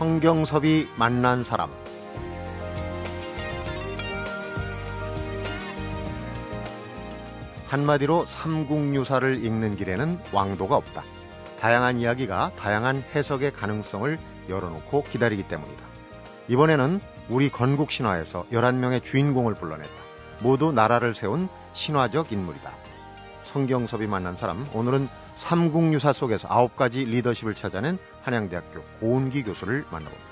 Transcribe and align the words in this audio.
성경섭이 0.00 0.88
만난 0.96 1.44
사람 1.44 1.68
한마디로 7.68 8.24
삼국유사를 8.24 9.44
읽는 9.44 9.76
길에는 9.76 10.18
왕도가 10.32 10.74
없다. 10.74 11.04
다양한 11.60 11.98
이야기가 11.98 12.52
다양한 12.56 13.04
해석의 13.14 13.52
가능성을 13.52 14.16
열어놓고 14.48 15.02
기다리기 15.02 15.42
때문이다. 15.48 15.82
이번에는 16.48 16.98
우리 17.28 17.50
건국 17.50 17.90
신화에서 17.90 18.46
11명의 18.52 19.04
주인공을 19.04 19.52
불러냈다. 19.52 19.92
모두 20.40 20.72
나라를 20.72 21.14
세운 21.14 21.50
신화적 21.74 22.32
인물이다. 22.32 22.72
성경섭이 23.44 24.06
만난 24.06 24.34
사람, 24.34 24.66
오늘은 24.72 25.10
삼국유사 25.40 26.12
속에서 26.12 26.46
아홉 26.50 26.76
가지 26.76 27.04
리더십을 27.04 27.54
찾아낸 27.54 27.98
한양대학교 28.22 28.82
고은기 29.00 29.42
교수를 29.42 29.84
만나봅니다. 29.90 30.30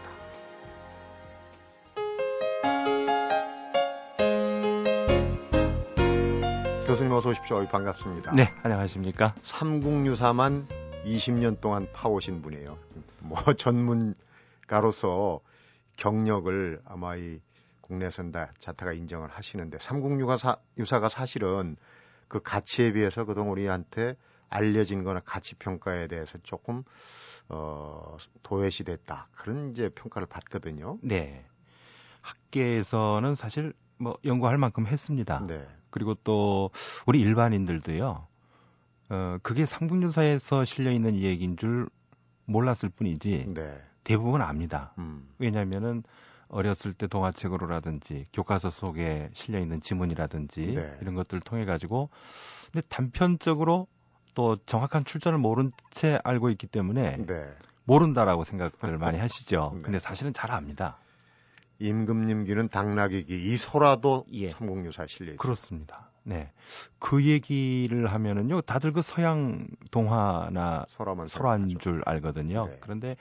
교수님 6.87 7.11
어서 7.13 7.31
오십시오. 7.31 7.67
반갑습니다. 7.67 8.33
네, 8.33 8.53
안녕하십니까. 8.63 9.35
삼국유사만 9.43 10.69
20년 11.05 11.61
동안 11.61 11.89
파오신 11.93 12.43
분이에요. 12.43 12.79
뭐 13.21 13.39
전문가로서 13.55 15.41
경력을 15.97 16.81
아마 16.85 17.17
이 17.17 17.41
국내에서는 17.81 18.31
다 18.31 18.53
자타가 18.61 18.93
인정을 18.93 19.31
하시는데 19.31 19.79
삼국유사가 19.81 21.09
사실은 21.09 21.77
그 22.29 22.41
가치에 22.43 22.93
비해서 22.93 23.25
그동안 23.25 23.51
우리한테 23.53 24.15
알려진 24.51 25.05
거나 25.05 25.21
가치 25.21 25.55
평가에 25.55 26.07
대해서 26.07 26.39
조금 26.43 26.83
어 27.49 28.17
도외시 28.43 28.85
됐다. 28.85 29.29
그런 29.33 29.71
이제 29.71 29.89
평가를 29.89 30.27
받거든요. 30.27 30.99
네. 31.03 31.45
학계에서는 32.23 33.35
사실 33.35 33.73
뭐 33.99 34.19
연구할 34.25 34.59
만큼 34.59 34.87
했습니다. 34.87 35.45
네. 35.47 35.67
그리고 35.91 36.15
또 36.15 36.71
우리 37.07 37.21
일반인들도요. 37.21 38.27
어 39.11 39.39
그게 39.43 39.65
삼국유사에서 39.65 40.65
실려 40.65 40.91
있는 40.93 41.17
얘기인 41.17 41.57
줄 41.57 41.89
몰랐을 42.45 42.91
뿐이지 42.95 43.53
네. 43.55 43.83
대부분 44.05 44.43
압니다. 44.43 44.95
음. 44.99 45.29
왜냐하면은 45.39 46.03
어렸을 46.49 46.95
때 46.95 47.07
동화책으로라든지 47.07 48.27
교과서 48.33 48.71
속에 48.71 49.29
실려 49.35 49.59
있는 49.59 49.81
지문이라든지 49.81 50.67
네. 50.67 50.99
이런 51.03 51.15
것들을 51.15 51.43
통해 51.43 51.65
가지고 51.65 52.09
근데 52.73 52.87
단편적으로 52.89 53.87
또 54.39 54.57
정확한 54.67 55.05
출전을 55.05 55.37
모른 55.37 55.73
채 55.91 56.21
알고 56.23 56.51
있기 56.51 56.69
때문에 56.69 57.17
네. 57.27 57.53
모른다라고 57.83 58.45
생각을 58.45 58.71
많이 58.97 59.19
하시죠. 59.19 59.73
네. 59.75 59.83
근데 59.83 59.99
사실은 59.99 60.33
잘 60.33 60.53
압니다. 60.53 60.99
임금님 61.81 62.45
귀는 62.45 62.69
당나귀 62.69 63.25
귀, 63.25 63.35
이 63.35 63.57
소라도 63.57 64.27
예. 64.33 64.53
삼국유사 64.53 65.09
실려 65.09 65.33
있어요. 65.33 65.39
그렇습니다. 65.39 66.11
네. 66.23 66.53
그 67.01 67.25
얘기를 67.25 68.07
하면은요, 68.07 68.61
다들 68.61 68.93
그 68.93 69.03
서양 69.03 69.67
동화나 69.91 70.87
설화인 71.27 71.77
줄 71.81 72.03
알거든요. 72.07 72.69
네. 72.69 72.77
그런데 72.79 73.17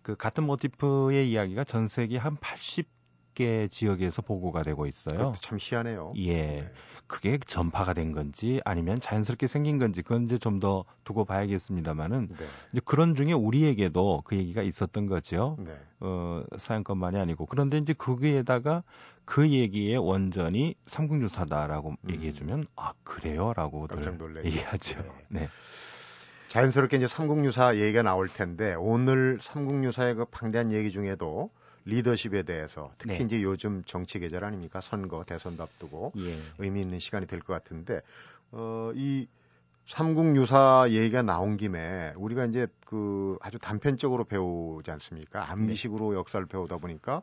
그 0.00 0.16
같은 0.16 0.44
모티프의 0.44 1.30
이야기가 1.30 1.64
전 1.64 1.86
세계 1.86 2.16
한 2.16 2.36
80 2.36 2.88
개 3.34 3.68
지역에서 3.68 4.22
보고가 4.22 4.62
되고 4.62 4.86
있어요. 4.86 5.32
참 5.40 5.58
희한해요. 5.60 6.12
예. 6.16 6.34
네. 6.34 6.72
그게 7.08 7.38
전파가 7.46 7.92
된 7.92 8.12
건지 8.12 8.62
아니면 8.64 8.98
자연스럽게 9.00 9.46
생긴 9.46 9.78
건지 9.78 10.00
그건 10.00 10.24
이제 10.24 10.38
좀 10.38 10.62
더 10.62 10.84
두고 11.02 11.24
봐야겠습니다만은 11.24 12.28
네. 12.38 12.46
이제 12.72 12.80
그런 12.84 13.16
중에 13.16 13.32
우리에게도 13.32 14.22
그 14.24 14.36
얘기가 14.36 14.62
있었던 14.62 15.06
거죠. 15.06 15.56
네. 15.58 15.76
어, 15.98 16.44
사연것만이 16.56 17.18
아니고 17.18 17.46
그런데 17.46 17.78
이제 17.78 17.92
거기에다가 17.92 18.84
그 19.24 19.50
얘기의 19.50 19.96
원전이 19.96 20.76
삼국유사다라고 20.86 21.90
음. 21.90 22.10
얘기해주면 22.10 22.66
아 22.76 22.92
그래요라고들 23.02 24.44
얘기하죠. 24.44 25.00
네. 25.28 25.40
네. 25.40 25.48
자연스럽게 26.46 26.98
이제 26.98 27.08
삼국유사 27.08 27.76
얘기가 27.76 28.02
나올 28.02 28.28
텐데 28.28 28.74
오늘 28.74 29.38
삼국유사의 29.40 30.14
그 30.14 30.24
방대한 30.26 30.70
얘기 30.70 30.92
중에도 30.92 31.50
리더십에 31.84 32.42
대해서 32.44 32.92
특히 32.98 33.18
네. 33.18 33.24
이제 33.24 33.42
요즘 33.42 33.82
정치 33.84 34.18
계절 34.18 34.44
아닙니까 34.44 34.80
선거 34.80 35.24
대선도 35.24 35.62
앞두고 35.62 36.12
예. 36.16 36.38
의미 36.58 36.80
있는 36.80 36.98
시간이 36.98 37.26
될 37.26 37.40
것 37.40 37.52
같은데 37.54 38.00
어, 38.52 38.92
이 38.94 39.26
삼국 39.86 40.36
유사 40.36 40.86
얘기가 40.88 41.22
나온 41.22 41.56
김에 41.56 42.12
우리가 42.16 42.44
이제 42.46 42.66
그 42.86 43.36
아주 43.40 43.58
단편적으로 43.58 44.24
배우지 44.24 44.90
않습니까? 44.92 45.50
암비식으로 45.50 46.12
네. 46.12 46.16
역사를 46.16 46.44
배우다 46.46 46.76
보니까 46.78 47.22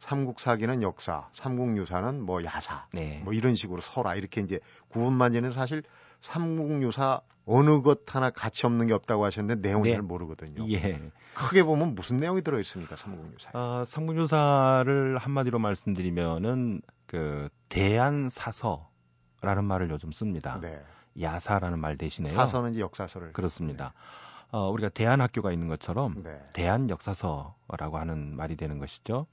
삼국사기는 0.00 0.80
역사, 0.82 1.28
삼국유사는 1.34 2.20
뭐 2.22 2.44
야사, 2.44 2.86
네. 2.92 3.20
뭐 3.24 3.32
이런 3.32 3.56
식으로 3.56 3.80
설화 3.80 4.14
이렇게 4.14 4.40
이제 4.40 4.60
구분만 4.90 5.32
지는 5.32 5.50
사실 5.50 5.82
삼국유사 6.20 7.20
어느 7.48 7.80
것 7.80 8.14
하나 8.14 8.30
가치 8.30 8.66
없는 8.66 8.88
게 8.88 8.92
없다고 8.92 9.24
하셨는데 9.24 9.66
내용을 9.66 9.88
네. 9.88 9.94
잘 9.94 10.02
모르거든요. 10.02 10.68
예. 10.70 11.00
크게 11.34 11.62
보면 11.62 11.94
무슨 11.94 12.18
내용이 12.18 12.42
들어 12.42 12.60
있습니까, 12.60 12.94
삼국유사? 12.94 13.50
아, 13.54 13.84
삼국유사를 13.86 15.16
한마디로 15.16 15.58
말씀드리면은 15.58 16.82
그 17.06 17.48
대한 17.70 18.28
사서라는 18.28 19.64
말을 19.64 19.88
요즘 19.90 20.12
씁니다. 20.12 20.58
네. 20.60 20.78
야사라는 21.20 21.78
말 21.78 21.96
대신에요. 21.96 22.34
사서는 22.34 22.72
이제 22.72 22.80
역사서를 22.80 23.32
그렇습니다. 23.32 23.94
네. 23.94 24.58
어, 24.58 24.70
우리가 24.70 24.90
대한 24.90 25.20
학교가 25.20 25.50
있는 25.50 25.68
것처럼 25.68 26.22
네. 26.22 26.38
대한 26.52 26.90
역사서라고 26.90 27.98
하는 27.98 28.36
말이 28.36 28.56
되는 28.56 28.78
것이죠. 28.78 29.26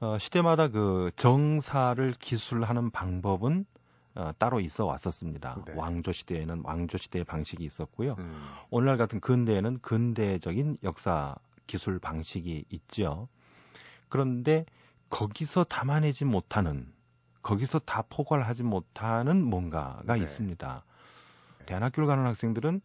어, 0.00 0.18
시대마다 0.18 0.68
그 0.68 1.10
정사를 1.16 2.12
기술하는 2.18 2.90
방법은 2.90 3.66
어, 4.16 4.32
따로 4.38 4.60
있어 4.60 4.86
왔었습니다. 4.86 5.62
네. 5.66 5.72
왕조 5.76 6.10
시대에는 6.10 6.62
왕조 6.64 6.96
시대의 6.98 7.24
방식이 7.24 7.64
있었고요. 7.64 8.16
음. 8.18 8.48
오늘날 8.70 8.96
같은 8.96 9.20
근대에는 9.20 9.78
근대적인 9.80 10.78
역사 10.82 11.34
기술 11.66 11.98
방식이 11.98 12.64
있죠. 12.70 13.28
그런데 14.08 14.64
거기서 15.10 15.64
담아내지 15.64 16.24
못하는 16.24 16.92
거기서 17.42 17.78
다 17.80 18.02
포괄하지 18.08 18.62
못하는 18.62 19.44
뭔가가 19.44 20.14
네. 20.14 20.20
있습니다. 20.20 20.84
대안학교를 21.66 22.06
가는 22.06 22.24
학생들은 22.24 22.80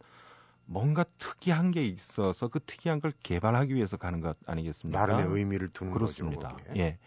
뭔가 0.66 1.04
특이한 1.18 1.70
게 1.70 1.84
있어서 1.84 2.48
그 2.48 2.60
특이한 2.60 3.00
걸 3.00 3.12
개발하기 3.22 3.74
위해서 3.74 3.96
가는 3.96 4.20
것 4.20 4.36
아니겠습니까? 4.46 4.98
나름의 5.06 5.36
의미를 5.36 5.68
두는 5.68 5.92
그렇습니다. 5.92 6.48
거죠. 6.48 6.56
그렇습니다. 6.56 6.84
예. 6.84 6.98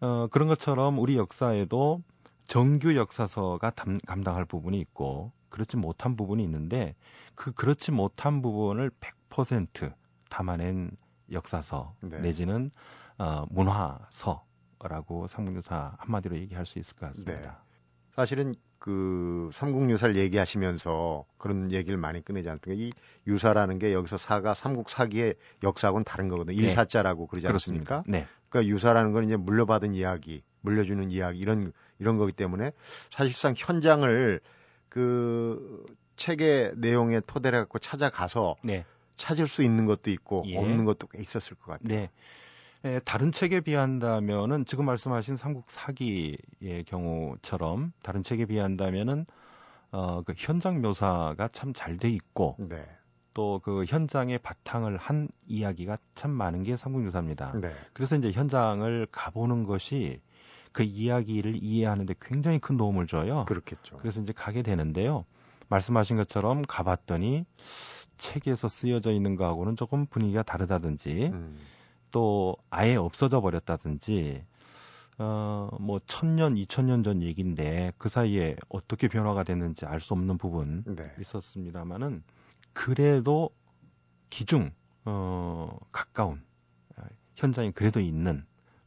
어, 0.00 0.26
그런 0.30 0.48
것처럼 0.48 0.98
우리 0.98 1.16
역사에도 1.16 2.02
정규 2.46 2.96
역사서가 2.96 3.70
담, 3.70 3.98
감당할 4.06 4.44
부분이 4.44 4.78
있고 4.80 5.32
그렇지 5.48 5.76
못한 5.76 6.16
부분이 6.16 6.42
있는데 6.44 6.94
그 7.34 7.52
그렇지 7.52 7.92
못한 7.92 8.42
부분을 8.42 8.90
100% 9.30 9.94
담아낸 10.28 10.90
역사서 11.30 11.94
네. 12.00 12.18
내지는 12.20 12.70
어, 13.18 13.46
문화서라고 13.50 15.26
삼국유사 15.28 15.94
한마디로 15.98 16.36
얘기할 16.36 16.66
수 16.66 16.78
있을 16.78 16.96
것 16.96 17.06
같습니다. 17.06 17.40
네. 17.40 17.50
사실은 18.10 18.54
그 18.78 19.48
삼국유사를 19.52 20.16
얘기하시면서 20.16 21.24
그런 21.38 21.72
얘기를 21.72 21.96
많이 21.96 22.22
꺼내지 22.22 22.50
않습니까? 22.50 22.84
이 22.84 22.92
유사라는 23.26 23.78
게 23.78 23.94
여기서 23.94 24.18
사가 24.18 24.54
삼국 24.54 24.90
사기의 24.90 25.36
역사하고는 25.62 26.04
다른 26.04 26.28
거거든요. 26.28 26.60
네. 26.60 26.62
일사자라고 26.64 27.26
그러지 27.26 27.48
않습니까? 27.48 28.04
네. 28.06 28.26
그러니까 28.48 28.74
유사라는 28.74 29.12
건 29.12 29.24
이제 29.24 29.36
물려받은 29.36 29.94
이야기, 29.94 30.42
물려주는 30.64 31.10
이야기 31.10 31.38
이런 31.38 31.72
이런 31.98 32.18
거기 32.18 32.32
때문에 32.32 32.72
사실상 33.10 33.54
현장을 33.56 34.40
그 34.88 35.84
책의 36.16 36.74
내용에 36.76 37.20
토대를 37.20 37.60
갖고 37.60 37.78
찾아가서 37.78 38.56
네. 38.64 38.84
찾을 39.16 39.46
수 39.46 39.62
있는 39.62 39.86
것도 39.86 40.10
있고 40.10 40.42
예. 40.46 40.56
없는 40.58 40.84
것도 40.84 41.06
꽤 41.08 41.20
있었을 41.22 41.56
것 41.56 41.72
같아요. 41.72 41.88
네. 41.88 42.10
에, 42.84 43.00
다른 43.00 43.32
책에 43.32 43.60
비한다면은 43.60 44.64
지금 44.66 44.84
말씀하신 44.86 45.36
삼국 45.36 45.70
사기의 45.70 46.36
경우처럼 46.86 47.92
다른 48.02 48.22
책에 48.22 48.46
비한다면은 48.46 49.26
어, 49.92 50.22
그 50.22 50.34
현장 50.36 50.82
묘사가 50.82 51.48
참 51.52 51.72
잘 51.72 51.98
돼 51.98 52.10
있고 52.10 52.56
네. 52.58 52.84
또그 53.34 53.84
현장의 53.86 54.38
바탕을 54.38 54.96
한 54.96 55.28
이야기가 55.46 55.96
참 56.14 56.30
많은 56.30 56.62
게 56.62 56.76
삼국유사입니다. 56.76 57.52
네. 57.60 57.72
그래서 57.92 58.16
이제 58.16 58.30
현장을 58.30 59.06
가보는 59.10 59.64
것이 59.64 60.20
그 60.74 60.82
이야기를 60.82 61.62
이해하는데 61.62 62.14
굉장히 62.20 62.58
큰 62.58 62.76
도움을 62.76 63.06
줘요. 63.06 63.44
그렇겠죠. 63.46 63.96
그래서 63.98 64.20
이제 64.20 64.32
가게 64.34 64.62
되는데요. 64.62 65.24
말씀하신 65.68 66.16
것처럼 66.16 66.62
가봤더니 66.62 67.46
책에서 68.18 68.68
쓰여져 68.68 69.12
있는 69.12 69.36
거하고는 69.36 69.76
조금 69.76 70.04
분위기가 70.06 70.42
다르다든지 70.42 71.30
음. 71.32 71.56
또 72.10 72.56
아예 72.70 72.96
없어져 72.96 73.40
버렸다든지 73.40 74.44
어, 75.18 75.68
뭐, 75.78 76.00
천년, 76.08 76.56
이천년 76.56 77.04
전 77.04 77.22
얘기인데, 77.22 77.92
그 77.98 78.08
사이에 78.08 78.56
어떻게 78.68 79.06
변화가 79.06 79.44
됐는지 79.44 79.86
알 79.86 80.00
수 80.00 80.12
없는 80.12 80.38
부분 80.38 80.82
네. 80.84 81.08
있었습니다만은, 81.20 82.24
그래도 82.72 83.50
기중, 84.28 84.72
어, 85.04 85.78
가까운, 85.92 86.42
현장에 87.36 87.70
그래도 87.70 88.00
있는 88.00 88.44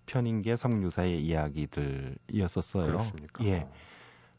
편인 0.07 0.41
게 0.41 0.55
삼국유사의 0.55 1.23
이야기들이었었어요. 1.23 2.87
그렇습니까? 2.87 3.45
예. 3.45 3.67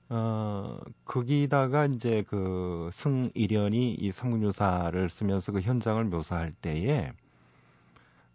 어, 0.08 0.80
거기다가 1.04 1.84
이제 1.86 2.24
그 2.28 2.88
승일련이 2.92 3.94
이 3.94 4.10
삼국유사를 4.10 5.08
쓰면서 5.08 5.52
그 5.52 5.60
현장을 5.60 6.02
묘사할 6.04 6.52
때에 6.52 7.12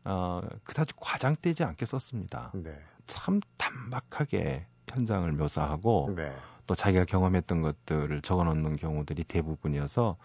어, 0.05 0.41
그다지 0.63 0.93
과장되지 0.97 1.63
않게 1.63 1.85
썼습니다. 1.85 2.51
네. 2.53 2.77
참 3.05 3.41
단박하게 3.57 4.65
현장을 4.87 5.31
묘사하고 5.31 6.13
네. 6.15 6.31
또 6.67 6.75
자기가 6.75 7.05
경험했던 7.05 7.61
것들을 7.61 8.21
적어 8.21 8.43
놓는 8.43 8.77
경우들이 8.77 9.23
대부분이어서 9.23 10.17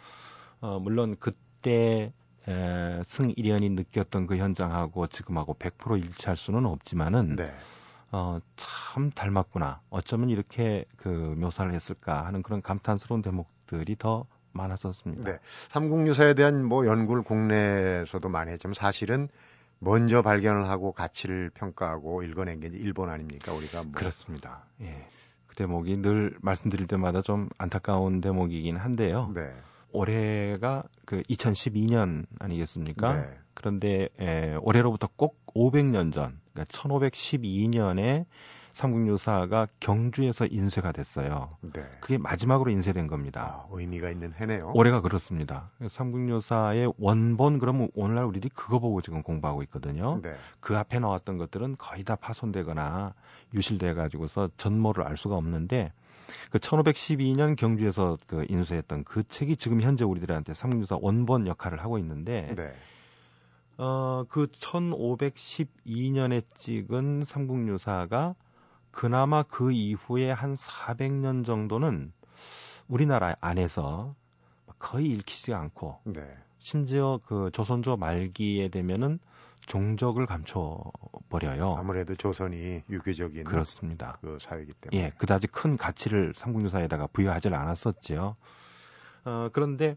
어, 0.60 0.78
물론 0.80 1.16
그때 1.18 2.12
에, 2.48 3.02
승일련이 3.04 3.70
느꼈던 3.70 4.26
그 4.26 4.36
현장하고 4.36 5.06
지금하고 5.06 5.54
100% 5.54 6.02
일치할 6.02 6.36
수는 6.36 6.66
없지만은 6.66 7.36
네. 7.36 7.54
어, 8.10 8.38
참 8.56 9.10
닮았구나. 9.10 9.80
어쩌면 9.90 10.30
이렇게 10.30 10.84
그 10.96 11.08
묘사를 11.08 11.72
했을까 11.72 12.24
하는 12.24 12.42
그런 12.42 12.62
감탄스러운 12.62 13.20
대목들이 13.22 13.96
더 13.96 14.26
많았었습니다. 14.52 15.24
네. 15.24 15.38
삼국유사에 15.68 16.34
대한 16.34 16.64
뭐 16.64 16.86
연구를 16.86 17.22
국내에서도 17.22 18.26
많이 18.28 18.50
했지만 18.52 18.74
사실은 18.74 19.28
먼저 19.78 20.22
발견을 20.22 20.68
하고 20.68 20.92
가치를 20.92 21.50
평가하고 21.54 22.22
읽어낸 22.22 22.60
게 22.60 22.68
일본 22.72 23.10
아닙니까? 23.10 23.52
우리가 23.52 23.84
뭐. 23.84 23.92
그렇습니다. 23.92 24.64
예. 24.80 25.06
그 25.46 25.54
대목이 25.54 25.98
늘 25.98 26.36
말씀드릴 26.40 26.86
때마다 26.86 27.22
좀 27.22 27.48
안타까운 27.58 28.20
대목이긴 28.20 28.76
한데요. 28.76 29.30
네. 29.34 29.52
올해가 29.92 30.84
그 31.04 31.22
2012년 31.22 32.26
아니겠습니까? 32.38 33.14
네. 33.14 33.38
그런데 33.54 34.08
에, 34.20 34.54
올해로부터 34.60 35.08
꼭 35.16 35.44
500년 35.46 36.12
전, 36.12 36.38
그러니까 36.52 36.64
1512년에 36.72 38.26
삼국유사가 38.78 39.66
경주에서 39.80 40.46
인쇄가 40.46 40.92
됐어요. 40.92 41.56
네. 41.72 41.84
그게 42.00 42.16
마지막으로 42.16 42.70
인쇄된 42.70 43.08
겁니다. 43.08 43.64
아, 43.64 43.68
의미가 43.72 44.10
있는 44.10 44.32
해네요. 44.34 44.70
올해가 44.74 45.00
그렇습니다. 45.00 45.70
삼국유사의 45.84 46.92
원본 46.98 47.58
그러면 47.58 47.88
오늘날 47.96 48.24
우리들이 48.26 48.50
그거 48.54 48.78
보고 48.78 49.00
지금 49.00 49.22
공부하고 49.24 49.64
있거든요. 49.64 50.20
네. 50.22 50.34
그 50.60 50.76
앞에 50.76 51.00
나왔던 51.00 51.38
것들은 51.38 51.76
거의 51.76 52.04
다 52.04 52.14
파손되거나 52.14 53.14
유실돼 53.52 53.94
가지고서 53.94 54.48
전모를 54.56 55.04
알 55.04 55.16
수가 55.16 55.34
없는데 55.34 55.92
그 56.50 56.58
1512년 56.58 57.56
경주에서 57.56 58.18
그 58.26 58.44
인쇄했던 58.48 59.04
그 59.04 59.26
책이 59.26 59.56
지금 59.56 59.80
현재 59.80 60.04
우리들한테 60.04 60.54
삼국유사 60.54 60.98
원본 61.00 61.46
역할을 61.46 61.80
하고 61.80 61.98
있는데 61.98 62.54
네. 62.56 62.72
어, 63.78 64.24
그 64.28 64.46
1512년에 64.46 66.42
찍은 66.54 67.22
삼국유사가 67.24 68.34
그나마 68.90 69.42
그 69.42 69.70
이후에 69.72 70.30
한 70.30 70.54
400년 70.54 71.44
정도는 71.44 72.12
우리나라 72.88 73.36
안에서 73.40 74.14
거의 74.78 75.08
읽히지 75.10 75.54
않고 75.54 76.00
네. 76.04 76.22
심지어 76.58 77.20
그 77.24 77.50
조선조 77.52 77.96
말기에 77.96 78.68
되면은 78.68 79.20
종적을 79.68 80.26
감춰 80.26 80.82
버려요. 81.28 81.76
아무래도 81.78 82.16
조선이 82.16 82.82
유교적인 82.90 83.44
그렇습니다. 83.44 84.18
그 84.20 84.38
사회이기 84.40 84.72
때문에 84.72 85.02
예, 85.04 85.10
그다지 85.18 85.46
큰 85.48 85.76
가치를 85.76 86.32
삼국유사에다가 86.34 87.06
부여하지 87.08 87.48
않았었죠. 87.48 88.34
어, 89.24 89.48
그런데 89.52 89.96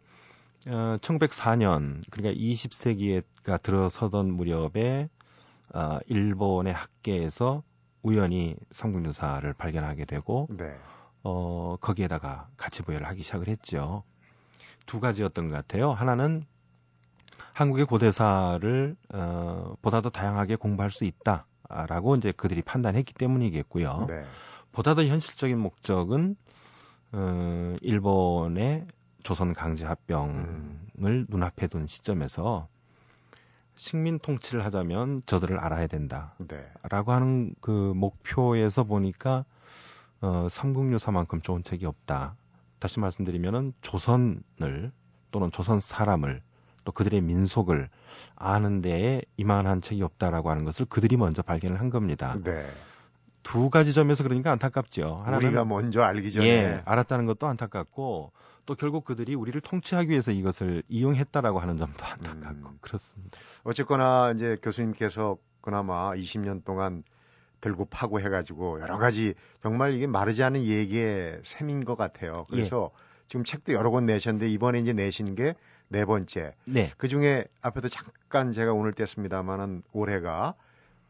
어, 0.68 0.98
1904년 1.02 2.04
그러니까 2.12 2.40
20세기가 2.40 3.62
들어서던 3.64 4.32
무렵에 4.32 5.10
어, 5.74 6.00
일본의 6.06 6.74
학계에서 6.74 7.64
우연히 8.04 8.58
삼국유사를 8.72 9.54
발견하게 9.54 10.06
되고 10.06 10.48
네. 10.50 10.76
어, 11.24 11.78
거기에다가 11.80 12.50
가치 12.58 12.84
부여를 12.84 13.08
하기 13.08 13.24
시작을 13.24 13.48
했죠. 13.48 14.04
두 14.86 15.00
가지였던 15.00 15.48
것 15.50 15.56
같아요. 15.56 15.92
하나는 15.92 16.46
한국의 17.54 17.86
고대사를 17.86 18.96
어, 19.14 19.76
보다 19.82 20.02
더 20.02 20.10
다양하게 20.10 20.56
공부할 20.56 20.92
수 20.92 21.06
있다라고 21.06 22.16
이제 22.16 22.32
그들이 22.32 22.62
판단했기 22.62 23.14
때문이겠고요. 23.14 24.06
네. 24.10 24.24
보다 24.72 24.96
더 24.96 25.04
현실적인 25.04 25.60
목적은 25.60 26.36
어, 27.14 27.76
일본의 27.82 28.86
조선 29.24 29.54
강제 29.54 29.86
합병을 29.86 30.46
음. 30.98 31.26
눈앞에 31.30 31.68
둔 31.68 31.88
시점에서 31.88 32.68
식민 33.76 34.20
통치를 34.20 34.64
하자면 34.66 35.22
저들을 35.26 35.60
알아야 35.60 35.88
된다. 35.88 36.34
네. 36.38 36.66
라고 36.84 37.12
하는 37.12 37.54
그 37.62 37.72
목표에서 37.96 38.84
보니까 38.84 39.46
어, 40.22 40.48
삼국유사만큼 40.50 41.42
좋은 41.42 41.64
책이 41.64 41.86
없다. 41.86 42.36
다시 42.80 43.00
말씀드리면은 43.00 43.74
조선을 43.82 44.92
또는 45.32 45.52
조선 45.52 45.80
사람을 45.80 46.42
또 46.84 46.92
그들의 46.92 47.22
민속을 47.22 47.90
아는 48.36 48.82
데에 48.82 49.22
이만한 49.38 49.82
책이 49.82 50.02
없다라고 50.02 50.50
하는 50.50 50.64
것을 50.66 50.86
그들이 50.86 51.18
먼저 51.18 51.42
발견을 51.42 51.80
한 51.80 51.90
겁니다. 51.90 52.38
네. 52.44 52.66
두 53.44 53.70
가지 53.70 53.94
점에서 53.94 54.24
그러니까 54.24 54.52
안타깝죠. 54.52 55.22
하나는 55.24 55.48
우리가 55.48 55.66
먼저 55.66 56.02
알기 56.02 56.32
전에 56.32 56.48
예, 56.48 56.82
알았다는 56.86 57.26
것도 57.26 57.48
안타깝고 57.48 58.32
또 58.66 58.76
결국 58.76 59.04
그들이 59.04 59.36
우리를 59.36 59.60
통치하기 59.62 60.10
위해서 60.10 60.32
이것을 60.32 60.84
이용했다라고 60.88 61.60
하는 61.60 61.78
점도 61.78 62.06
안타깝고 62.06 62.70
음. 62.70 62.78
그렇습니다. 62.82 63.40
어쨌거나 63.64 64.32
이제 64.36 64.58
교수님께서 64.62 65.38
그나마 65.62 66.12
20년 66.12 66.64
동안 66.64 67.04
들고 67.62 67.86
파고 67.86 68.20
해가지고 68.20 68.82
여러 68.82 68.98
가지 68.98 69.36
정말 69.62 69.94
이게 69.94 70.08
마르지 70.08 70.44
않은 70.44 70.64
얘기의 70.64 71.40
셈인 71.44 71.86
것 71.86 71.96
같아요. 71.96 72.46
그래서 72.50 72.92
예. 72.94 73.12
지금 73.28 73.46
책도 73.46 73.74
여러 73.74 73.92
권 73.92 74.06
내셨는데 74.06 74.50
이번에 74.50 74.80
이제 74.80 74.94
내신 74.94 75.36
게 75.36 75.56
네 75.92 76.06
번째. 76.06 76.54
네. 76.66 76.88
그 76.98 77.10
중에 77.10 77.46
앞에도 77.62 77.90
잠깐 77.90 78.54
제가 78.54 78.72
오늘 78.72 78.94
뗐습니다만은 78.94 79.84
올해가 79.92 80.56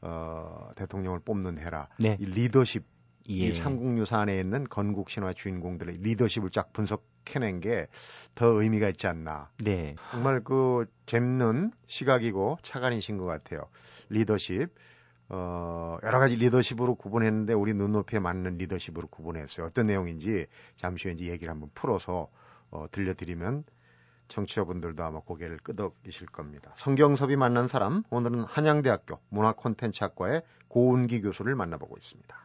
어, 0.01 0.71
대통령을 0.75 1.19
뽑는 1.19 1.59
해라. 1.59 1.87
네. 1.99 2.17
이 2.19 2.25
리더십 2.25 2.83
예. 3.29 3.33
이 3.33 3.53
삼국유사 3.53 4.17
안에 4.21 4.39
있는 4.39 4.67
건국 4.67 5.11
신화 5.11 5.33
주인공들의 5.33 5.97
리더십을 5.99 6.49
쫙 6.49 6.73
분석해낸 6.73 7.59
게 7.59 7.87
더 8.33 8.47
의미가 8.47 8.89
있지 8.89 9.05
않나. 9.05 9.51
네. 9.63 9.93
정말 10.09 10.43
그 10.43 10.85
재밌는 11.05 11.71
시각이고 11.85 12.57
차관이신 12.63 13.17
것 13.17 13.25
같아요. 13.25 13.67
리더십. 14.09 14.69
어, 15.29 15.97
여러 16.03 16.19
가지 16.19 16.35
리더십으로 16.37 16.95
구분했는데 16.95 17.53
우리 17.53 17.73
눈높이에 17.73 18.19
맞는 18.19 18.57
리더십으로 18.57 19.07
구분했어요. 19.07 19.67
어떤 19.67 19.85
내용인지 19.85 20.47
잠시 20.77 21.07
후에 21.07 21.13
이제 21.13 21.25
얘기를 21.27 21.53
한번 21.53 21.69
풀어서 21.75 22.29
어, 22.71 22.87
들려드리면 22.91 23.63
청취자분들도 24.31 25.03
아마 25.03 25.19
고개를 25.19 25.57
끄덕이실 25.57 26.27
겁니다. 26.27 26.73
성경섭이 26.77 27.35
만난 27.35 27.67
사람, 27.67 28.03
오늘은 28.09 28.45
한양대학교 28.45 29.19
문화콘텐츠학과의 29.29 30.41
고은기 30.69 31.21
교수를 31.21 31.55
만나보고 31.55 31.97
있습니다. 31.97 32.35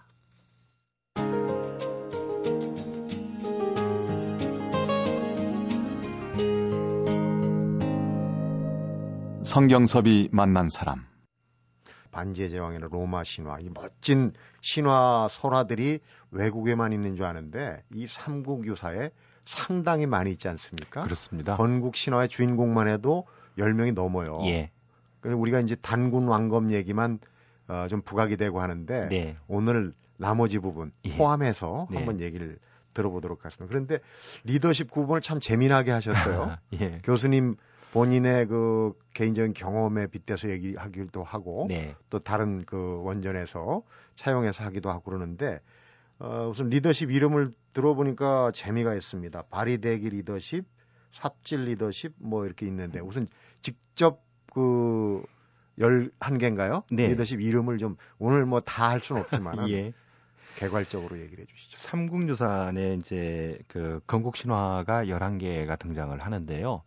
성경섭이 9.44 10.30
만난 10.32 10.68
사람. 10.68 11.06
반지의 12.10 12.50
제왕이나 12.50 12.88
로마 12.90 13.22
신화, 13.24 13.58
이 13.60 13.70
멋진 13.72 14.32
신화 14.60 15.28
설화들이 15.30 16.00
외국에만 16.30 16.92
있는 16.92 17.14
줄 17.14 17.26
아는데 17.26 17.82
이 17.92 18.06
삼국 18.06 18.66
유사에 18.66 19.10
상당히 19.46 20.06
많이 20.06 20.32
있지 20.32 20.48
않습니까? 20.48 21.02
그렇습니다. 21.02 21.56
건국 21.56 21.96
신화의 21.96 22.28
주인공만 22.28 22.88
해도 22.88 23.26
10명이 23.58 23.94
넘어요. 23.94 24.40
예. 24.44 24.70
그래서 25.20 25.38
우리가 25.38 25.60
이제 25.60 25.76
단군 25.76 26.28
왕검 26.28 26.70
얘기만 26.72 27.18
어, 27.68 27.86
좀 27.88 28.02
부각이 28.02 28.36
되고 28.36 28.60
하는데 28.60 29.08
네. 29.08 29.36
오늘 29.48 29.92
나머지 30.18 30.58
부분 30.58 30.92
예. 31.04 31.16
포함해서 31.16 31.88
네. 31.90 31.96
한번 31.96 32.20
얘기를 32.20 32.58
들어보도록 32.94 33.44
하겠습니다. 33.44 33.66
그런데 33.68 33.98
리더십 34.44 34.90
구분을 34.90 35.20
참 35.20 35.40
재미나게 35.40 35.90
하셨어요. 35.90 36.56
예. 36.80 36.98
교수님 37.04 37.56
본인의 37.92 38.46
그 38.46 38.92
개인적인 39.14 39.52
경험에 39.54 40.06
빗대서 40.06 40.50
얘기하기도 40.50 41.22
하고 41.22 41.66
네. 41.68 41.94
또 42.10 42.18
다른 42.18 42.64
그 42.64 43.00
원전에서 43.02 43.82
차용해서 44.16 44.64
하기도 44.64 44.90
하고 44.90 45.02
그러는데 45.02 45.60
어, 46.18 46.48
우선 46.50 46.68
리더십 46.70 47.10
이름을 47.10 47.48
들어보니까 47.72 48.50
재미가 48.52 48.94
있습니다. 48.94 49.42
바리대기 49.50 50.08
리더십, 50.10 50.64
삽질 51.12 51.64
리더십 51.64 52.14
뭐 52.18 52.46
이렇게 52.46 52.66
있는데 52.66 53.00
우선 53.00 53.26
직접 53.62 54.22
그 54.52 55.22
11개인가요? 55.78 56.84
네. 56.90 57.08
리더십 57.08 57.40
이름을 57.40 57.78
좀 57.78 57.96
오늘 58.18 58.46
뭐 58.46 58.60
다 58.60 58.90
할 58.90 59.00
수는 59.00 59.22
없지만 59.22 59.68
예. 59.70 59.92
개괄적으로 60.56 61.18
얘기를 61.20 61.44
해 61.44 61.46
주시죠. 61.46 61.76
삼국유산에 61.76 62.94
이제 62.94 63.58
그 63.68 64.00
건국 64.06 64.36
신화가 64.36 65.04
11개가 65.04 65.78
등장을 65.78 66.18
하는데요. 66.18 66.82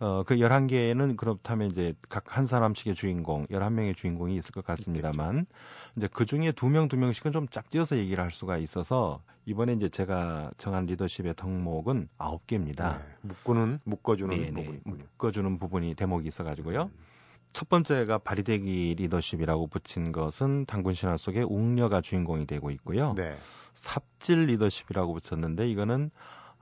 어, 0.00 0.22
그 0.24 0.36
11개는 0.36 1.16
그렇다면 1.16 1.70
이제 1.70 1.94
각 2.08 2.24
한 2.36 2.44
사람씩의 2.46 2.94
주인공, 2.94 3.46
11명의 3.46 3.96
주인공이 3.96 4.36
있을 4.36 4.50
것 4.52 4.64
같습니다만, 4.64 5.40
있겠죠. 5.40 5.54
이제 5.96 6.08
그 6.12 6.26
중에 6.26 6.52
두 6.52 6.68
명, 6.68 6.88
두 6.88 6.96
명씩은 6.96 7.32
좀 7.32 7.46
짝지어서 7.48 7.96
얘기를 7.96 8.22
할 8.22 8.30
수가 8.30 8.56
있어서, 8.58 9.20
이번에 9.46 9.74
이제 9.74 9.88
제가 9.88 10.50
정한 10.58 10.86
리더십의 10.86 11.34
덕목은 11.36 12.08
9개입니다. 12.18 12.98
네, 12.98 13.04
묶어는, 13.22 13.80
묶어주는 13.84 14.36
네, 14.36 14.50
부분이 14.50 14.80
묶어주는 14.84 15.58
부분이 15.58 15.94
대목이 15.94 16.28
있어 16.28 16.42
가지고요. 16.42 16.84
음. 16.84 17.14
첫 17.52 17.68
번째가 17.68 18.18
바리대기 18.18 18.96
리더십이라고 18.98 19.68
붙인 19.68 20.10
것은 20.10 20.66
당군 20.66 20.94
신화 20.94 21.16
속에 21.16 21.42
웅녀가 21.42 22.00
주인공이 22.00 22.46
되고 22.46 22.72
있고요. 22.72 23.14
네. 23.14 23.36
삽질 23.74 24.46
리더십이라고 24.46 25.14
붙였는데 25.14 25.68
이거는 25.70 26.10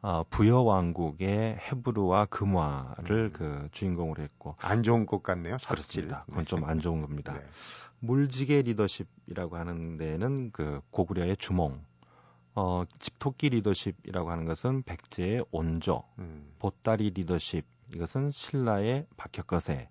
어, 0.02 0.24
부여 0.28 0.60
왕국의 0.62 1.58
헤브르와 1.58 2.26
금화를 2.26 3.26
음. 3.26 3.32
그 3.32 3.68
주인공으로 3.70 4.20
했고 4.22 4.56
안 4.60 4.82
좋은 4.82 5.06
것 5.06 5.22
같네요. 5.22 5.58
삽질. 5.58 5.68
그렇습니다. 6.08 6.24
그건 6.26 6.44
좀 6.44 6.64
안 6.64 6.80
좋은 6.80 7.00
겁니다. 7.02 7.34
네. 7.38 7.46
물지개 8.00 8.62
리더십이라고 8.62 9.56
하는 9.56 9.96
데는 9.96 10.50
그 10.50 10.80
고구려의 10.90 11.36
주몽, 11.36 11.84
어, 12.56 12.82
집토끼 12.98 13.48
리더십이라고 13.50 14.28
하는 14.28 14.44
것은 14.44 14.82
백제의 14.82 15.44
온조, 15.52 16.02
음. 16.18 16.52
보따리 16.58 17.10
리더십 17.10 17.64
이것은 17.94 18.32
신라의 18.32 19.06
박혁거세, 19.16 19.88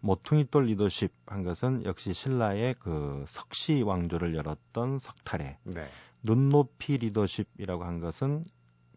모퉁이돌 0.00 0.66
리더십 0.66 1.12
한 1.26 1.42
것은 1.42 1.84
역시 1.84 2.14
신라의 2.14 2.76
그 2.78 3.24
석시 3.28 3.82
왕조를 3.82 4.34
열었던 4.34 4.98
석탈해, 4.98 5.58
네. 5.64 5.86
눈높이 6.22 6.96
리더십이라고 6.96 7.84
한 7.84 8.00
것은 8.00 8.46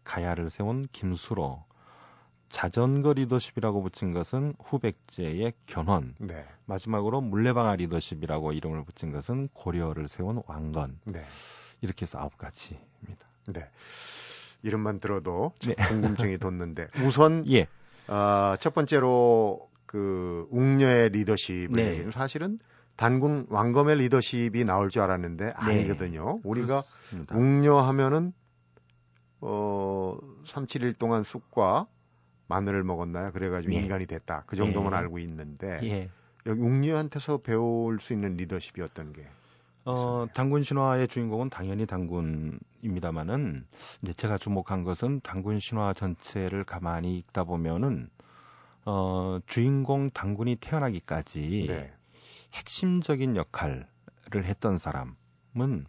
가야를 0.08 0.48
세운 0.48 0.88
김수로, 0.90 1.62
자전거 2.48 3.12
리더십이라고 3.12 3.82
붙인 3.82 4.14
것은 4.14 4.54
후백제의 4.58 5.52
견훤, 5.66 6.14
네. 6.18 6.46
마지막으로 6.64 7.20
물레방아 7.20 7.76
리더십이라고 7.76 8.52
이름을 8.52 8.84
붙인 8.84 9.12
것은 9.12 9.48
고려를 9.52 10.08
세운 10.08 10.42
왕건. 10.46 10.98
네. 11.04 11.22
이렇게 11.82 12.02
해서 12.02 12.18
아홉 12.18 12.38
가지입니다. 12.38 13.26
네. 13.48 13.68
이름만 14.62 14.98
들어도 14.98 15.52
네. 15.60 15.74
궁금증이 15.74 16.38
돋는데 16.40 16.88
우선 17.04 17.44
예. 17.50 17.66
어, 18.08 18.56
첫 18.58 18.74
번째로 18.74 19.68
그 19.84 20.48
웅녀의 20.50 21.10
리더십을 21.10 21.72
네. 21.72 22.10
사실은 22.12 22.58
단군 22.96 23.46
왕검의 23.50 23.96
리더십이 23.96 24.64
나올 24.64 24.88
줄 24.88 25.02
알았는데 25.02 25.44
네. 25.44 25.52
아니거든요. 25.54 26.40
우리가 26.42 26.80
그렇습니다. 26.80 27.36
웅녀 27.36 27.76
하면은 27.76 28.32
어 29.40 30.16
3, 30.46 30.66
7일 30.66 30.98
동안 30.98 31.22
쑥과 31.22 31.86
마늘을 32.48 32.82
먹었나요? 32.82 33.32
그래가지고 33.32 33.74
예. 33.74 33.78
인간이 33.78 34.06
됐다. 34.06 34.44
그 34.46 34.56
정도만 34.56 34.92
예. 34.92 34.96
알고 34.96 35.18
있는데 35.20 35.80
예. 35.82 36.10
여기 36.46 36.60
웅녀한테서 36.60 37.38
배울 37.38 38.00
수 38.00 38.12
있는 38.12 38.36
리더십이 38.36 38.80
어떤 38.82 39.12
게? 39.12 39.26
어, 39.84 40.26
당군 40.34 40.62
신화의 40.62 41.08
주인공은 41.08 41.48
당연히 41.48 41.86
당군입니다만은 41.86 43.66
이제 44.02 44.12
제가 44.12 44.36
주목한 44.36 44.84
것은 44.84 45.20
당군 45.22 45.58
신화 45.58 45.94
전체를 45.94 46.64
가만히 46.64 47.16
읽다 47.18 47.44
보면은 47.44 48.10
어, 48.84 49.38
주인공 49.46 50.10
당군이 50.10 50.56
태어나기까지 50.56 51.66
네. 51.68 51.92
핵심적인 52.54 53.36
역할을 53.36 53.86
했던 54.44 54.76
사람은 54.76 55.86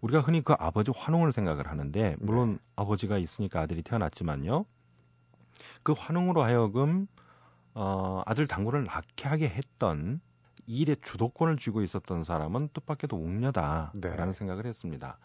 우리가 0.00 0.20
흔히 0.20 0.42
그 0.42 0.52
아버지 0.58 0.92
환웅을 0.94 1.32
생각을 1.32 1.68
하는데 1.68 2.16
물론 2.18 2.52
네. 2.52 2.58
아버지가 2.76 3.18
있으니까 3.18 3.60
아들이 3.60 3.82
태어났지만요. 3.82 4.64
그 5.82 5.92
환웅으로 5.92 6.42
하여금 6.42 7.06
어, 7.74 8.22
아들 8.26 8.46
당군을 8.46 8.84
낳게 8.84 9.28
하게 9.28 9.48
했던 9.48 10.20
일의 10.66 10.96
주도권을 11.02 11.58
쥐고 11.58 11.82
있었던 11.82 12.24
사람은 12.24 12.70
뜻밖에도 12.72 13.16
웅녀다라는 13.16 14.00
네. 14.00 14.32
생각을 14.32 14.66
했습니다. 14.66 15.18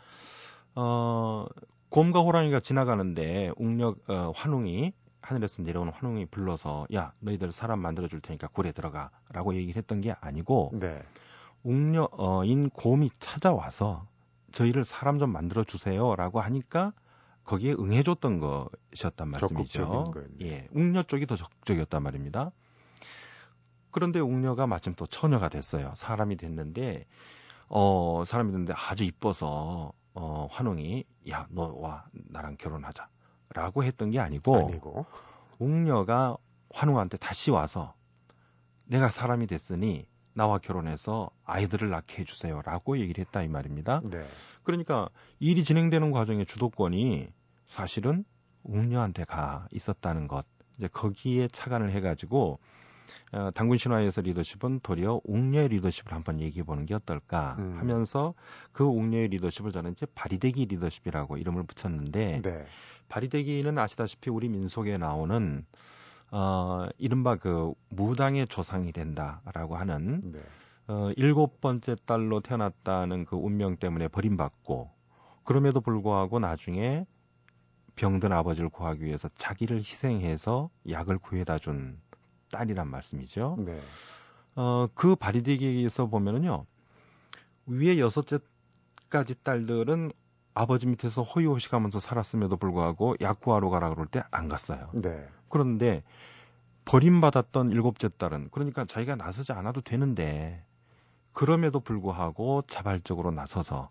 어, 0.76 1.46
곰과 1.90 2.22
호랑이가 2.22 2.60
지나가는데 2.60 3.52
웅녀 3.58 3.96
어, 4.08 4.32
환웅이 4.36 4.94
하늘에서 5.22 5.62
내려오는 5.62 5.94
환웅이 5.94 6.26
불러서 6.28 6.88
야 6.94 7.14
너희들 7.20 7.52
사람 7.52 7.80
만들어 7.80 8.08
줄 8.08 8.22
테니까 8.22 8.48
굴에 8.48 8.72
들어가라고 8.72 9.56
얘기를 9.56 9.76
했던 9.76 10.02
게 10.02 10.16
아니고 10.20 10.72
네. 10.74 11.02
웅녀인 11.64 12.70
곰이 12.72 13.12
찾아와서 13.20 14.06
저희를 14.52 14.84
사람 14.84 15.20
좀 15.20 15.32
만들어 15.32 15.64
주세요라고 15.64 16.42
하니까 16.42 16.94
거기에 17.44 17.74
응해줬던 17.74 18.40
것이었단 18.40 19.28
말씀이죠. 19.30 20.12
예, 20.42 20.68
웅녀 20.72 21.04
쪽이 21.04 21.26
더 21.26 21.36
적극적이었단 21.36 22.02
말입니다. 22.04 22.52
그런데 23.92 24.20
웅녀가 24.20 24.68
마침 24.68 24.94
또 24.96 25.06
처녀가 25.06 25.50
됐어요. 25.50 25.92
사람이 25.96 26.38
됐는데 26.38 27.06
어 27.68 28.24
사람이 28.26 28.52
됐는데 28.52 28.74
아주 28.76 29.04
이뻐서 29.04 29.92
어 30.14 30.48
환웅이 30.52 31.06
야 31.30 31.48
너 31.50 31.74
와 31.74 32.06
나랑 32.12 32.58
결혼하자라고 32.58 33.84
했던 33.84 34.12
게 34.12 34.20
아니고, 34.20 34.56
아니고. 34.70 35.06
웅녀가 35.60 36.38
환웅한테 36.74 37.18
다시 37.18 37.52
와서 37.52 37.94
내가 38.86 39.10
사람이 39.10 39.48
됐으니 39.48 40.08
나와 40.34 40.58
결혼해서 40.58 41.30
아이들을 41.46 41.90
낳게 41.90 42.22
해주세요라고 42.22 43.00
얘기를 43.00 43.24
했다 43.26 43.44
이 43.44 43.48
말입니다. 43.48 44.02
네. 44.04 44.26
그러니까 44.64 45.10
일이 45.40 45.64
진행되는 45.64 46.12
과정의 46.12 46.46
주도권이 46.46 47.28
사실은 47.66 48.24
웅녀한테 48.64 49.26
가 49.26 49.68
있었다는 49.72 50.28
것. 50.28 50.46
이제 50.78 50.88
거기에 50.88 51.48
착안을 51.48 51.92
해가지고 51.92 52.60
어, 53.34 53.52
당군 53.54 53.78
신화에서 53.78 54.22
리더십은 54.22 54.82
도리어 54.82 55.22
웅녀의 55.24 55.70
리더십을 55.70 56.14
한번 56.14 56.40
얘기해 56.40 56.64
보는 56.64 56.86
게 56.86 56.94
어떨까 56.94 57.56
음. 57.60 57.78
하면서 57.78 58.34
그 58.72 58.86
웅녀의 58.86 59.30
리더십을 59.30 59.72
저는 59.72 59.92
이제 59.92 60.06
바리대기 60.16 60.66
리더십이라고 60.66 61.38
이름을 61.38 61.64
붙였는데 61.64 62.42
네. 62.42 62.66
바리대기는 63.10 63.78
아시다시피 63.78 64.30
우리 64.30 64.48
민속에 64.50 64.98
나오는 64.98 65.66
어, 66.32 66.88
이른바 66.98 67.36
그 67.36 67.74
무당의 67.90 68.48
조상이 68.48 68.92
된다라고 68.92 69.76
하는 69.76 70.22
네. 70.32 70.40
어, 70.88 71.12
일곱 71.18 71.62
번째 71.62 71.96
딸로 72.06 72.40
태어났다는 72.40 73.26
그 73.26 73.36
운명 73.36 73.78
때문에 73.78 74.08
버림받고 74.08 74.90
그럼에도 75.44 75.82
불구하고 75.82 76.40
나중에 76.40 77.06
병든 77.96 78.32
아버지를 78.32 78.70
구하기 78.70 79.04
위해서 79.04 79.30
자기를 79.36 79.78
희생해서 79.80 80.70
약을 80.90 81.18
구해다 81.20 81.60
준 81.60 82.00
딸이란 82.52 82.88
말씀이죠. 82.88 83.58
네. 83.60 83.80
어, 84.56 84.88
그 84.94 85.16
바리디기에서 85.16 86.08
보면은요, 86.08 86.66
위에 87.68 88.00
여섯째까지 88.00 89.44
딸들은 89.44 90.12
아버지 90.54 90.88
밑에서 90.88 91.24
호의호식하면서 91.24 92.00
살았음에도 92.00 92.58
불구하고 92.58 93.16
약 93.22 93.40
구하러 93.40 93.70
가라 93.70 93.90
그럴 93.90 94.08
때 94.08 94.22
안 94.32 94.50
갔어요. 94.50 94.90
네. 94.94 95.28
그런데 95.52 96.04
버림받았던 96.86 97.72
일곱째 97.72 98.10
딸은 98.10 98.50
그러니까 98.52 98.86
자기가 98.86 99.16
나서지 99.16 99.54
않아도 99.54 99.82
되는데 99.82 100.64
그럼에도 101.34 101.80
불구하고 101.80 102.64
자발적으로 102.68 103.32
나서서 103.32 103.90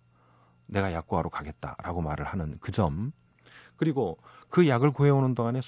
내가 0.67 0.93
약 0.93 1.07
구하러 1.07 1.31
가겠다라고 1.31 2.01
말을 2.01 2.25
하는 2.25 2.57
그 2.61 2.73
점. 2.73 3.13
그리고 3.77 4.19
그 4.49 4.69
약을 4.69 4.93
구해오는 4.93 5.35
동안에 5.35 5.61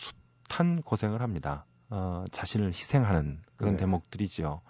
숱한 0.49 0.83
고생을 0.83 1.23
합니다. 1.23 1.65
어, 1.91 2.25
자신을 2.31 2.69
희생하는 2.69 3.41
그런 3.57 3.75
네. 3.75 3.81
대목들이죠. 3.81 4.61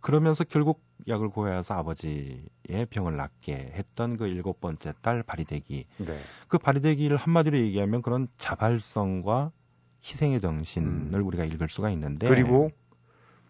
그러면서 0.00 0.44
결국 0.44 0.82
약을 1.08 1.30
구해와서 1.30 1.74
아버지의 1.74 2.86
병을 2.90 3.16
낫게 3.16 3.72
했던 3.74 4.16
그 4.16 4.26
일곱 4.26 4.60
번째 4.60 4.92
딸 5.00 5.22
바리대기. 5.22 5.86
네. 5.98 6.20
그 6.48 6.58
바리대기를 6.58 7.16
한마디로 7.16 7.58
얘기하면 7.58 8.02
그런 8.02 8.28
자발성과 8.36 9.52
희생의 10.02 10.40
정신을 10.40 11.18
음. 11.18 11.26
우리가 11.26 11.44
읽을 11.44 11.68
수가 11.68 11.90
있는데 11.90 12.28
그리고 12.28 12.70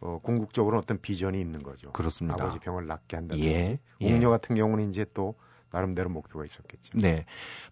어, 0.01 0.21
궁극적으로 0.23 0.79
어떤 0.79 1.01
비전이 1.01 1.41
있는 1.41 1.63
거죠. 1.63 1.93
그렇습니다. 1.93 2.45
아버지 2.45 2.59
병을 2.61 2.87
낫게 2.87 3.17
한다든지. 3.17 3.49
예, 3.49 3.79
웅녀 4.01 4.29
예. 4.29 4.31
같은 4.31 4.55
경우는 4.55 4.91
이제 4.91 5.05
또 5.13 5.35
나름대로 5.71 6.09
목표가 6.09 6.45
있었겠죠. 6.45 6.99
네. 6.99 7.25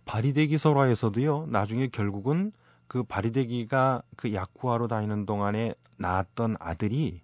바리대기 0.05 0.59
설화에서도요. 0.59 1.47
나중에 1.47 1.89
결국은 1.89 2.53
그 2.89 3.03
바리대기가 3.03 4.03
그 4.17 4.35
약구하러 4.35 4.89
다니는 4.89 5.27
동안에 5.27 5.75
낳았던 5.97 6.57
아들이 6.59 7.23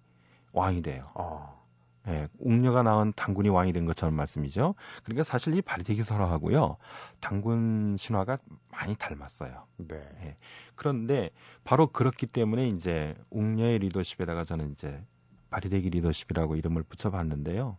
왕이 0.51 0.81
돼요. 0.81 1.09
어. 1.15 1.62
예, 2.07 2.27
웅녀가 2.39 2.83
낳은 2.83 3.13
당군이 3.15 3.49
왕이 3.49 3.71
된 3.71 3.85
것처럼 3.85 4.13
말씀이죠. 4.15 4.75
그러니까 5.03 5.23
사실 5.23 5.55
이 5.55 5.61
바리대기 5.61 6.03
설화하고요. 6.03 6.77
당군 7.21 7.95
신화가 7.97 8.39
많이 8.71 8.95
닮았어요. 8.95 9.65
네. 9.77 9.95
예, 10.23 10.37
그런데 10.75 11.29
바로 11.63 11.87
그렇기 11.87 12.27
때문에 12.27 12.67
이제 12.67 13.15
웅녀의 13.29 13.79
리더십에다가 13.79 14.43
저는 14.43 14.71
이제 14.71 15.01
바리대기 15.49 15.89
리더십이라고 15.91 16.55
이름을 16.57 16.83
붙여봤는데요. 16.83 17.77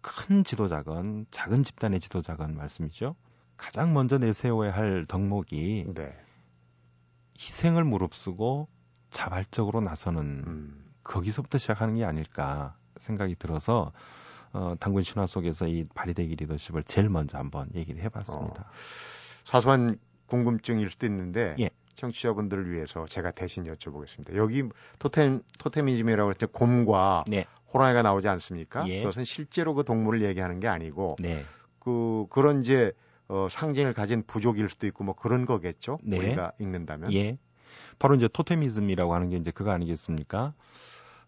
큰 0.00 0.42
지도자건 0.42 1.26
작은 1.30 1.62
집단의 1.62 2.00
지도자건 2.00 2.56
말씀이죠. 2.56 3.14
가장 3.56 3.92
먼저 3.92 4.18
내세워야 4.18 4.72
할 4.72 5.04
덕목이 5.06 5.86
네. 5.94 6.16
희생을 7.38 7.84
무릅쓰고 7.84 8.68
자발적으로 9.10 9.80
나서는 9.80 10.22
음. 10.46 10.84
거기서부터 11.02 11.58
시작하는 11.58 11.96
게 11.96 12.04
아닐까 12.04 12.76
생각이 12.98 13.34
들어서 13.36 13.92
어, 14.52 14.74
당군 14.80 15.02
신화 15.02 15.26
속에서 15.26 15.66
이 15.66 15.84
발휘대기 15.94 16.36
리더십을 16.36 16.84
제일 16.84 17.08
먼저 17.08 17.38
한번 17.38 17.68
얘기를 17.74 18.02
해봤습니다. 18.02 18.62
어, 18.62 18.70
사소한 19.44 19.98
궁금증일 20.26 20.90
수도 20.90 21.06
있는데 21.06 21.56
예. 21.58 21.70
청취자분들을 21.96 22.70
위해서 22.72 23.04
제가 23.06 23.32
대신 23.32 23.64
여쭤보겠습니다. 23.64 24.36
여기 24.36 24.62
토템 24.98 25.42
토테미즘이라고 25.58 26.28
할때 26.28 26.46
곰과 26.46 27.24
네. 27.26 27.46
호랑이가 27.74 28.02
나오지 28.02 28.28
않습니까? 28.28 28.88
예. 28.88 29.00
그것은 29.00 29.24
실제로 29.24 29.74
그 29.74 29.84
동물을 29.84 30.22
얘기하는 30.22 30.60
게 30.60 30.68
아니고 30.68 31.16
네. 31.18 31.44
그 31.78 32.26
그런 32.30 32.60
이제 32.60 32.92
어, 33.28 33.48
상징을 33.50 33.92
가진 33.92 34.22
부족일 34.26 34.68
수도 34.70 34.86
있고 34.86 35.04
뭐 35.04 35.14
그런 35.14 35.44
거겠죠. 35.44 35.98
네. 36.02 36.18
우리가 36.18 36.52
읽는다면. 36.58 37.12
예. 37.12 37.36
바로 37.98 38.14
이제 38.14 38.28
토테미즘이라고 38.32 39.14
하는 39.14 39.28
게 39.28 39.36
이제 39.36 39.50
그거 39.50 39.70
아니겠습니까? 39.70 40.54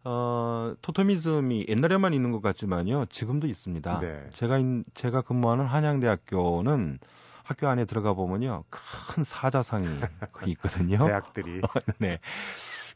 어, 0.04 0.74
토테미즘이 0.82 1.66
옛날에만 1.68 2.14
있는 2.14 2.32
것 2.32 2.40
같지만요. 2.40 3.06
지금도 3.06 3.46
있습니다. 3.46 4.00
네. 4.00 4.28
제가 4.32 4.58
인, 4.58 4.84
제가 4.94 5.22
근무하는 5.22 5.66
한양대학교는 5.66 6.98
학교 7.44 7.68
안에 7.68 7.84
들어가 7.84 8.14
보면요. 8.14 8.64
큰 8.70 9.24
사자상이 9.24 9.86
있거든요. 10.48 11.04
대학들이. 11.06 11.60
네. 11.98 12.18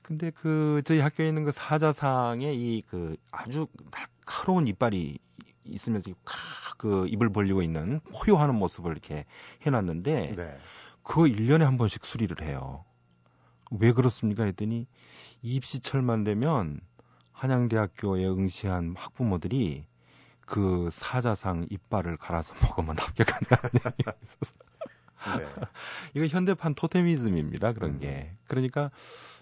근데 0.03 0.31
그 0.31 0.83
저희 0.85 1.01
학교에 1.01 1.29
있는 1.29 1.45
그 1.45 1.53
사자상에 1.53 2.53
이 2.53 2.83
그 2.89 3.17
아주 3.31 3.67
날카로운 3.91 4.67
이빨이 4.69 5.19
있으면서 5.65 6.11
그 6.77 7.07
입을 7.09 7.31
벌리고 7.33 7.63
있는 7.63 8.01
포효하는 8.13 8.55
모습을 8.55 8.93
이렇게 8.93 9.25
해놨는데 9.63 10.35
네. 10.37 10.57
그거 11.03 11.23
1년에 11.23 11.61
한 11.61 11.77
번씩 11.79 12.05
수리를 12.05 12.47
해요. 12.47 12.85
왜 13.71 13.93
그렇습니까? 13.93 14.45
했더니 14.45 14.87
입시철만 15.43 16.25
되면 16.25 16.81
한양대학교에 17.45 18.27
응시한 18.27 18.95
학부모들이 18.97 19.85
그 20.47 20.89
사자상 20.91 21.67
이빨을 21.69 22.17
갈아서 22.17 22.55
먹으면 22.65 22.97
합격한다는 22.99 23.71
얘기가. 23.85 24.13
네. 25.39 25.47
이거 26.15 26.27
현대판 26.27 26.75
토테미즘입니다. 26.75 27.75
그런 27.75 27.93
음. 27.93 27.99
게. 27.99 28.33
그러니까 28.49 28.91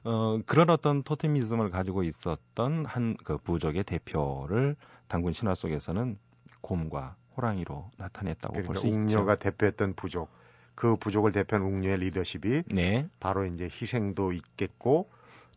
어 0.03 0.41
그런 0.47 0.69
어떤 0.71 1.05
토테미즘을 1.05 1.71
가지고 1.71 2.03
있었던 2.03 2.87
한 2.87 3.17
그 3.23 3.39
부족의 3.39 3.85
대표를 3.85 4.75
당군 5.07 5.33
신화 5.33 5.55
속에서는 5.55 6.19
곰과 6.61 7.15
호랑이로 7.37 7.89
나타냈다고 7.99 8.53
그러니까 8.53 8.73
볼수 8.73 8.87
있죠. 8.89 8.97
웅녀가 8.99 9.37
대표했던 9.37 9.95
부족, 9.95 10.29
그 10.75 10.97
부족을 10.97 11.31
대표한 11.31 11.65
웅녀의 11.65 11.99
리더십이 11.99 12.65
네. 12.67 13.09
바로 13.21 13.45
이제 13.45 13.67
희생도 13.71 14.33
있겠고 14.33 15.09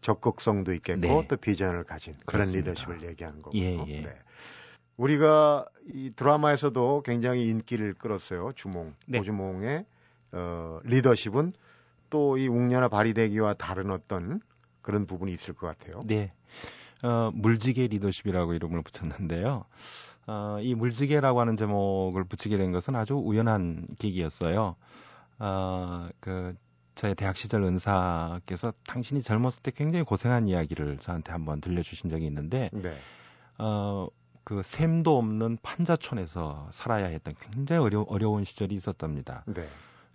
적극성도 0.02 0.74
있겠고 0.74 1.02
네. 1.02 1.28
또 1.28 1.38
비전을 1.38 1.84
가진 1.84 2.14
그런 2.26 2.42
그렇습니다. 2.42 2.72
리더십을 2.72 3.04
얘기하는 3.10 3.42
거고. 3.42 3.58
예, 3.58 3.78
예. 3.88 4.02
네. 4.02 4.16
우리가 4.98 5.66
이 5.94 6.12
드라마에서도 6.16 7.04
굉장히 7.06 7.48
인기를 7.50 7.96
끌었어요. 7.96 8.52
주몽, 8.56 8.94
네. 9.08 9.20
오주몽의 9.20 9.86
어, 10.32 10.80
리더십은 10.84 11.54
또 12.10 12.38
이 12.38 12.48
웅녀나 12.48 12.88
바리대기와 12.88 13.56
다른 13.56 13.92
어떤 13.92 14.40
그런 14.82 15.06
부분이 15.06 15.34
있을 15.34 15.54
것 15.54 15.68
같아요. 15.68 16.02
네. 16.06 16.32
어, 17.04 17.32
물지개 17.34 17.88
리더십이라고 17.88 18.54
이름을 18.54 18.84
붙였는데요. 18.84 19.66
어, 20.28 20.58
이 20.62 20.76
물지개라고 20.76 21.40
하는 21.42 21.58
제목을 21.58 22.24
붙이게 22.24 22.58
된 22.58 22.72
것은 22.72 22.96
아주 22.96 23.16
우연한 23.16 23.88
계기였어요. 24.00 24.76
어, 25.40 26.10
그 26.20 26.56
저의 26.96 27.14
대학 27.16 27.38
시절 27.38 27.64
은사께서 27.64 28.74
당신이 28.88 29.22
젊었을 29.22 29.62
때 29.62 29.72
굉장히 29.72 30.04
고생한 30.04 30.48
이야기를 30.48 30.98
저한테 31.00 31.32
한번 31.32 31.62
들려주신 31.62 32.10
적이 32.10 32.26
있는데, 32.28 32.70
네. 32.74 32.96
어, 33.58 34.08
그 34.44 34.62
샘도 34.64 35.18
없는 35.18 35.58
판자촌에서 35.62 36.70
살아야 36.72 37.08
했던 37.08 37.36
굉장히 37.40 37.84
어려, 37.84 38.02
어려운 38.02 38.44
시절이 38.44 38.74
있었답니다. 38.76 39.44
네. 39.48 39.68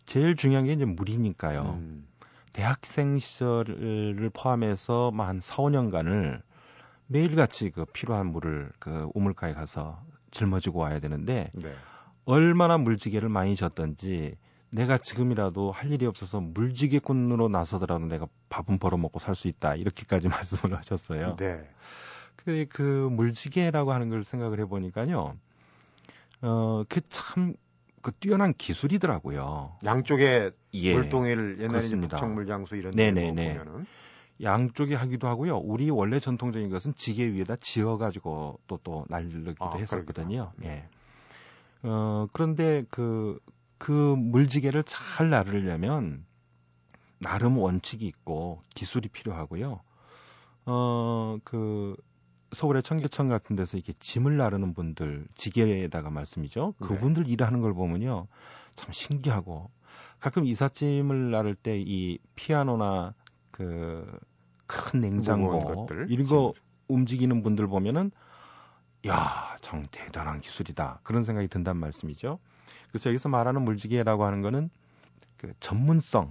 제일 0.06 0.36
중요한 0.36 0.64
게 0.64 0.72
이제 0.72 0.84
물이니까요. 0.84 1.62
음. 1.80 2.06
대학생 2.52 3.18
시절을 3.18 4.30
포함해서 4.32 5.12
한 5.16 5.40
4, 5.40 5.56
5년간을 5.56 6.42
매일같이 7.06 7.70
그 7.70 7.84
필요한 7.84 8.26
물을 8.26 8.72
그 8.78 9.08
우물가에 9.14 9.52
가서 9.52 10.00
짊어지고 10.30 10.78
와야 10.78 11.00
되는데 11.00 11.50
네. 11.54 11.74
얼마나 12.24 12.78
물지개를 12.78 13.28
많이 13.28 13.56
졌던지 13.56 14.36
내가 14.70 14.98
지금이라도 14.98 15.72
할 15.72 15.90
일이 15.90 16.06
없어서 16.06 16.40
물지개꾼으로 16.40 17.48
나서더라도 17.48 18.06
내가 18.06 18.26
밥은 18.48 18.78
벌어먹고 18.78 19.18
살 19.18 19.34
수 19.34 19.48
있다 19.48 19.74
이렇게까지 19.74 20.28
말씀을 20.68 20.76
하셨어요. 20.78 21.36
네. 21.36 21.68
그, 22.36 22.66
그 22.70 23.08
물지개라고 23.10 23.92
하는 23.92 24.08
걸 24.08 24.24
생각을 24.24 24.60
해보니까요, 24.60 25.36
어, 26.42 26.84
그 26.88 27.00
참, 27.02 27.54
그 28.00 28.12
뛰어난 28.12 28.54
기술이더라고요. 28.54 29.76
양쪽에 29.84 30.52
예, 30.72 30.94
물동이를 30.94 31.60
옛날에 31.60 31.82
청물장수 32.08 32.76
이런 32.76 32.94
데 32.94 33.12
보면은 33.12 33.86
양쪽에 34.42 34.94
하기도 34.94 35.28
하고요. 35.28 35.58
우리 35.58 35.90
원래 35.90 36.18
전통적인 36.18 36.70
것은 36.70 36.94
지게 36.94 37.26
위에다 37.26 37.56
지어가지고 37.56 38.60
또 38.66 38.78
또 38.82 39.04
날르기도 39.08 39.54
아, 39.64 39.76
했었거든요. 39.76 40.52
그러겠다. 40.56 40.64
예. 40.64 40.88
어, 41.82 42.26
그런데 42.32 42.84
그, 42.90 43.38
그 43.80 43.90
물지개를 43.90 44.84
잘 44.84 45.30
나르려면 45.30 46.24
나름 47.18 47.58
원칙이 47.58 48.06
있고 48.06 48.62
기술이 48.76 49.08
필요하고요. 49.08 49.80
어, 50.66 51.38
그, 51.42 51.96
서울의 52.52 52.84
청계천 52.84 53.28
같은 53.28 53.56
데서 53.56 53.76
이렇게 53.76 53.92
짐을 53.98 54.36
나르는 54.36 54.74
분들, 54.74 55.26
지게에다가 55.34 56.10
말씀이죠. 56.10 56.74
네. 56.80 56.86
그분들 56.86 57.24
네. 57.24 57.30
일하는 57.30 57.60
걸 57.60 57.74
보면요. 57.74 58.28
참 58.76 58.92
신기하고 58.92 59.70
가끔 60.20 60.44
이삿짐을 60.44 61.32
나를 61.32 61.56
때 61.56 61.80
이 61.80 62.18
피아노나 62.36 63.14
그 63.50 64.20
큰 64.70 65.00
냉장고 65.00 65.88
이런 66.08 66.26
거 66.28 66.54
움직이는 66.86 67.42
분들 67.42 67.66
보면은 67.66 68.12
야, 69.06 69.56
정 69.60 69.82
대단한 69.90 70.40
기술이다. 70.40 71.00
그런 71.02 71.24
생각이 71.24 71.48
든단 71.48 71.76
말씀이죠. 71.76 72.38
그래서 72.88 73.08
여기서 73.10 73.28
말하는 73.28 73.62
물지개라고 73.62 74.24
하는 74.24 74.42
거는 74.42 74.70
그 75.36 75.54
전문성을 75.60 76.30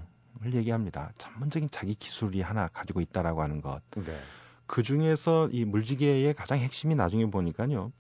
얘기합니다. 0.54 1.12
전문적인 1.18 1.70
자기 1.72 1.96
기술이 1.96 2.42
하나 2.42 2.68
가지고 2.68 3.02
있다라고 3.02 3.42
하는 3.42 3.62
것. 3.62 3.82
네. 3.96 4.20
그 4.68 4.84
중에서 4.84 5.50
이 5.52 5.66
물지개의 5.66 6.36
가장 6.36 6.60
핵심이 6.60 6.94
나중에 6.94 7.26
보니까요. 7.26 7.92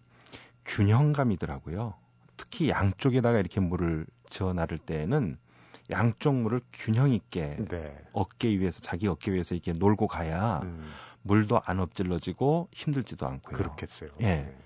균형감이더라고요. 0.65 1.95
특히 2.37 2.69
양쪽에다가 2.69 3.39
이렇게 3.39 3.59
물을 3.59 4.05
지어 4.29 4.53
나를 4.53 4.77
때에는 4.77 5.37
양쪽 5.89 6.35
물을 6.35 6.61
균형 6.71 7.11
있게 7.11 7.57
네. 7.67 7.97
어깨 8.13 8.49
위에서 8.49 8.81
자기 8.81 9.07
어깨 9.07 9.31
위에서 9.31 9.55
이렇게 9.55 9.73
놀고 9.73 10.07
가야 10.07 10.59
음. 10.63 10.91
물도 11.29 11.61
안 11.63 11.79
엎질러지고 11.79 12.69
힘들지도 12.73 13.27
않고요. 13.27 13.55
그렇겠어요. 13.55 14.09
예. 14.21 14.25
네. 14.25 14.57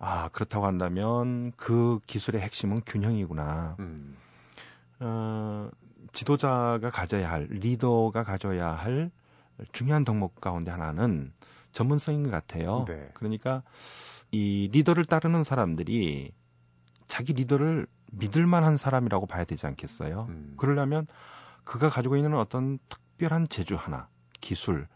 아 0.00 0.28
그렇다고 0.28 0.66
한다면 0.66 1.52
그 1.56 2.00
기술의 2.06 2.42
핵심은 2.42 2.82
균형이구나. 2.84 3.76
음. 3.78 4.16
어, 5.00 5.70
지도자가 6.12 6.90
가져야 6.90 7.30
할 7.30 7.46
리더가 7.48 8.24
가져야 8.24 8.70
할 8.70 9.10
중요한 9.72 10.04
덕목 10.04 10.40
가운데 10.40 10.72
하나는 10.72 11.32
전문성인 11.70 12.24
것 12.24 12.30
같아요. 12.30 12.84
네. 12.88 13.10
그러니까 13.14 13.62
이 14.32 14.68
리더를 14.72 15.04
따르는 15.04 15.44
사람들이 15.44 16.32
자기 17.06 17.32
리더를 17.32 17.86
믿을 18.12 18.46
만한 18.46 18.76
사람이라고 18.76 19.26
봐야 19.26 19.44
되지 19.44 19.66
않겠어요? 19.66 20.26
음. 20.28 20.54
그러려면 20.56 21.06
그가 21.64 21.88
가지고 21.88 22.16
있는 22.16 22.34
어떤 22.34 22.78
특별한 22.88 23.48
재주 23.48 23.76
하나, 23.76 24.08
기술, 24.40 24.88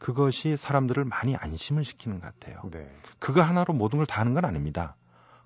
그것이 0.00 0.56
사람들을 0.56 1.04
많이 1.04 1.36
안심을 1.36 1.84
시키는 1.84 2.20
것 2.20 2.26
같아요. 2.26 2.62
네. 2.72 2.90
그거 3.20 3.42
하나로 3.42 3.74
모든 3.74 3.98
걸 3.98 4.06
다 4.06 4.20
하는 4.20 4.34
건 4.34 4.44
아닙니다. 4.44 4.96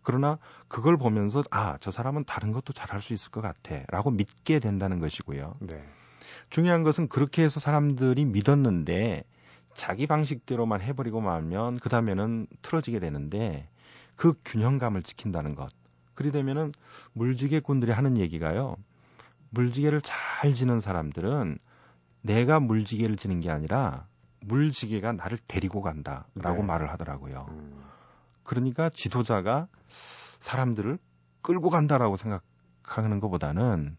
그러나 0.02 0.38
그걸 0.68 0.96
보면서 0.96 1.42
아, 1.50 1.76
저 1.80 1.90
사람은 1.90 2.24
다른 2.24 2.52
것도 2.52 2.72
잘할 2.72 3.02
수 3.02 3.12
있을 3.12 3.32
것 3.32 3.40
같아. 3.40 3.82
라고 3.88 4.10
믿게 4.10 4.60
된다는 4.60 5.00
것이고요. 5.00 5.56
네. 5.60 5.84
중요한 6.50 6.84
것은 6.84 7.08
그렇게 7.08 7.42
해서 7.42 7.58
사람들이 7.58 8.24
믿었는데 8.26 9.24
자기 9.74 10.06
방식대로만 10.06 10.80
해버리고 10.82 11.20
말면 11.20 11.78
그 11.80 11.88
다음에는 11.88 12.46
틀어지게 12.62 13.00
되는데 13.00 13.68
그 14.14 14.34
균형감을 14.44 15.02
지킨다는 15.02 15.56
것. 15.56 15.68
그리 16.14 16.30
되면은 16.30 16.72
물지개꾼들이 17.14 17.90
하는 17.90 18.18
얘기가요. 18.18 18.76
물지개를 19.50 20.00
잘 20.02 20.54
지는 20.54 20.78
사람들은 20.78 21.58
내가 22.22 22.60
물지개를 22.60 23.16
지는 23.16 23.40
게 23.40 23.50
아니라 23.50 24.06
물지개가 24.46 25.12
나를 25.12 25.38
데리고 25.46 25.80
간다라고 25.80 26.56
네. 26.58 26.62
말을 26.62 26.90
하더라고요. 26.90 27.46
음. 27.50 27.82
그러니까 28.42 28.90
지도자가 28.90 29.68
사람들을 30.40 30.98
끌고 31.42 31.70
간다라고 31.70 32.16
생각하는 32.16 33.20
것보다는 33.20 33.96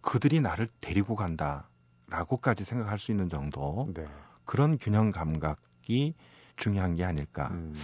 그들이 0.00 0.40
나를 0.40 0.68
데리고 0.80 1.16
간다. 1.16 1.68
라고까지 2.08 2.64
생각할 2.64 2.98
수 2.98 3.10
있는 3.10 3.28
정도 3.28 3.86
네. 3.94 4.06
그런 4.44 4.78
균형 4.78 5.10
감각이 5.10 6.14
중요한 6.56 6.94
게 6.94 7.04
아닐까. 7.04 7.48
음. 7.52 7.74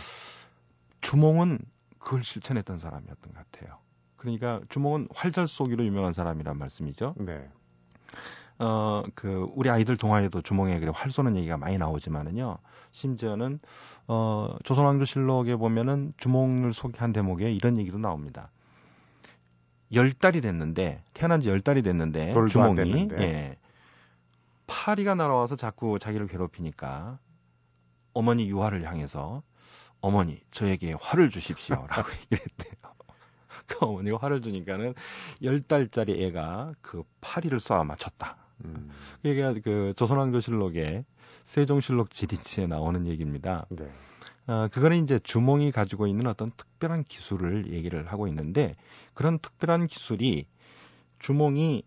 주몽은 1.00 1.58
그걸 1.98 2.22
실천했던 2.22 2.78
사람이었던 2.78 3.32
것 3.32 3.50
같아요. 3.50 3.78
그러니까 4.16 4.60
주몽은 4.68 5.08
활절 5.14 5.46
쏘기로 5.46 5.84
유명한 5.84 6.12
사람이란 6.12 6.58
말씀이죠. 6.58 7.14
네. 7.18 7.50
어, 8.60 9.02
그, 9.14 9.48
우리 9.54 9.70
아이들 9.70 9.96
동화에도 9.96 10.42
주몽에 10.42 10.78
그래 10.80 10.92
활 10.94 11.10
쏘는 11.10 11.36
얘기가 11.36 11.56
많이 11.56 11.78
나오지만은요, 11.78 12.58
심지어는, 12.92 13.58
어, 14.08 14.54
조선왕조실록에 14.64 15.56
보면은 15.56 16.12
주몽을 16.18 16.72
소개한 16.74 17.12
대목에 17.12 17.52
이런 17.52 17.78
얘기도 17.78 17.98
나옵니다. 17.98 18.52
열 19.94 20.12
달이 20.12 20.40
됐는데, 20.42 21.02
태어난 21.14 21.40
지 21.40 21.48
열 21.48 21.60
달이 21.62 21.82
됐는데, 21.82 22.42
주몽이, 22.46 23.12
예, 23.18 23.56
파리가 24.66 25.14
날아와서 25.14 25.56
자꾸 25.56 25.98
자기를 25.98 26.26
괴롭히니까, 26.28 27.18
어머니 28.14 28.48
유화를 28.50 28.84
향해서, 28.86 29.42
어머니, 30.00 30.40
저에게 30.52 30.94
화를 31.00 31.30
주십시오. 31.30 31.86
라고 31.88 32.08
얘기를 32.26 32.40
했대요. 32.40 32.74
그 33.66 33.78
어머니가 33.86 34.18
화를 34.18 34.42
주니까는 34.42 34.94
열 35.44 35.62
달짜리 35.62 36.24
애가 36.26 36.74
그 36.82 37.04
파리를 37.20 37.58
쏘아 37.60 37.84
맞췄다. 37.84 38.36
음. 38.64 38.90
이게 39.22 39.60
그 39.60 39.92
조선왕조실록의 39.96 41.04
세종실록 41.44 42.10
지리치에 42.10 42.66
나오는 42.66 43.06
얘기입니다. 43.06 43.66
네. 43.70 43.90
어, 44.46 44.68
그거는 44.68 45.02
이제 45.04 45.18
주몽이 45.18 45.70
가지고 45.72 46.06
있는 46.06 46.26
어떤 46.26 46.50
특별한 46.56 47.04
기술을 47.04 47.72
얘기를 47.72 48.06
하고 48.10 48.26
있는데 48.28 48.74
그런 49.14 49.38
특별한 49.38 49.86
기술이 49.86 50.46
주몽이 51.18 51.84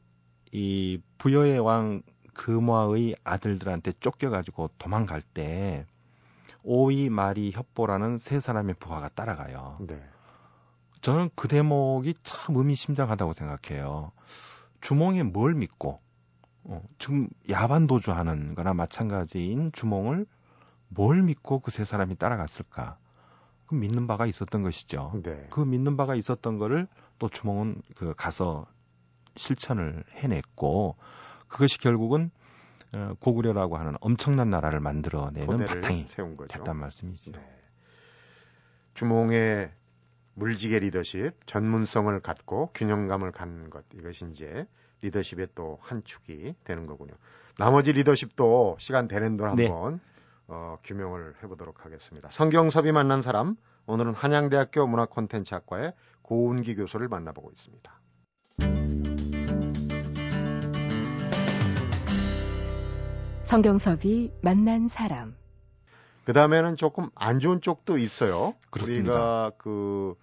이 0.51 0.99
부여의 1.17 1.59
왕 1.59 2.03
금화의 2.33 3.15
아들들한테 3.23 3.93
쫓겨가지고 3.99 4.69
도망갈 4.77 5.21
때 5.21 5.85
오이, 6.63 7.09
마리, 7.09 7.51
협보라는 7.51 8.17
세 8.17 8.39
사람의 8.39 8.75
부하가 8.79 9.09
따라가요. 9.09 9.77
네. 9.81 10.01
저는 11.01 11.29
그 11.35 11.47
대목이 11.47 12.15
참 12.23 12.55
의미심장하다고 12.55 13.33
생각해요. 13.33 14.11
주몽이 14.79 15.23
뭘 15.23 15.53
믿고 15.53 15.99
어, 16.65 16.81
지금 16.97 17.27
야반 17.49 17.87
도주하는 17.87 18.55
거나 18.55 18.73
마찬가지인 18.73 19.71
주몽을 19.73 20.25
뭘 20.89 21.21
믿고 21.23 21.59
그 21.59 21.71
세 21.71 21.83
사람이 21.85 22.15
따라갔을까? 22.15 22.97
그 23.65 23.75
믿는 23.75 24.07
바가 24.07 24.25
있었던 24.27 24.61
것이죠. 24.61 25.11
네. 25.23 25.47
그 25.49 25.61
믿는 25.61 25.97
바가 25.97 26.15
있었던 26.15 26.57
거를 26.57 26.87
또 27.19 27.29
주몽은 27.29 27.81
그 27.95 28.13
가서 28.15 28.65
실천을 29.35 30.03
해냈고 30.11 30.95
그것이 31.47 31.79
결국은 31.79 32.29
어, 32.95 33.13
고구려라고 33.19 33.77
하는 33.77 33.95
엄청난 34.01 34.49
나라를 34.51 34.79
만들어내는 34.79 35.65
바탕이 35.65 36.05
세운 36.09 36.37
거죠. 36.37 36.55
됐단 36.55 36.77
말씀이죠. 36.77 37.31
네. 37.31 37.39
주몽의 38.93 39.71
물지개 40.35 40.79
리더십, 40.79 41.33
전문성을 41.47 42.19
갖고 42.21 42.71
균형감을 42.73 43.31
갖는 43.31 43.69
것 43.71 43.85
이것이 43.95 44.25
이제 44.31 44.67
리더십의 45.03 45.49
또 45.55 45.77
한 45.81 46.03
축이 46.03 46.55
되는 46.63 46.85
거군요. 46.87 47.13
나머지 47.57 47.91
리더십도 47.93 48.77
시간 48.79 49.07
되는 49.07 49.37
동안 49.37 49.55
네. 49.55 49.67
한번 49.67 49.99
어, 50.47 50.77
규명을 50.83 51.35
해보도록 51.43 51.85
하겠습니다. 51.85 52.29
성경섭이 52.31 52.91
만난 52.91 53.21
사람 53.21 53.55
오늘은 53.85 54.13
한양대학교 54.13 54.87
문화콘텐츠학과의 54.87 55.93
고운기 56.21 56.75
교수를 56.75 57.07
만나보고 57.09 57.51
있습니다. 57.51 57.99
성경섭이 63.43 64.31
만난 64.41 64.87
사람. 64.87 65.35
그 66.25 66.33
다음에는 66.33 66.77
조금 66.77 67.09
안 67.13 67.39
좋은 67.39 67.61
쪽도 67.61 67.97
있어요. 67.97 68.55
그렇습니다. 68.71 69.11
우리가 69.11 69.51
그 69.57 70.15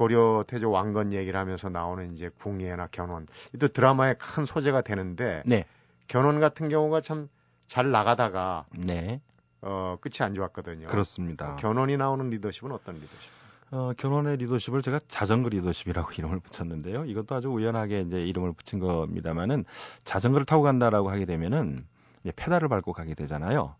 고려 0.00 0.44
태조 0.46 0.70
왕건 0.70 1.12
얘기를 1.12 1.38
하면서 1.38 1.68
나오는 1.68 2.12
이제 2.14 2.30
궁예나 2.38 2.86
견훤 2.86 3.26
또 3.60 3.68
드라마의 3.68 4.16
큰 4.18 4.46
소재가 4.46 4.80
되는데 4.80 5.42
네. 5.44 5.66
견훤 6.08 6.40
같은 6.40 6.68
경우가 6.68 7.00
참 7.02 7.28
잘 7.70 7.92
나가다가 7.92 8.66
네. 8.76 9.20
어 9.62 9.96
끝이 10.00 10.26
안 10.26 10.34
좋았거든요. 10.34 10.88
그렇습니다. 10.88 11.54
견훤이 11.54 11.96
나오는 11.96 12.28
리더십은 12.28 12.72
어떤 12.72 12.96
리더십? 12.96 13.30
어, 13.70 13.92
견훤의 13.96 14.38
리더십을 14.38 14.82
제가 14.82 14.98
자전거 15.06 15.50
리더십이라고 15.50 16.10
이름을 16.18 16.40
붙였는데요. 16.40 17.04
이것도 17.04 17.36
아주 17.36 17.48
우연하게 17.48 18.00
이제 18.00 18.26
이름을 18.26 18.54
붙인 18.54 18.80
겁니다만은 18.80 19.64
자전거를 20.02 20.46
타고 20.46 20.62
간다라고 20.64 21.10
하게 21.12 21.26
되면은 21.26 21.86
이제 22.24 22.32
페달을 22.34 22.68
밟고 22.68 22.92
가게 22.92 23.14
되잖아요. 23.14 23.76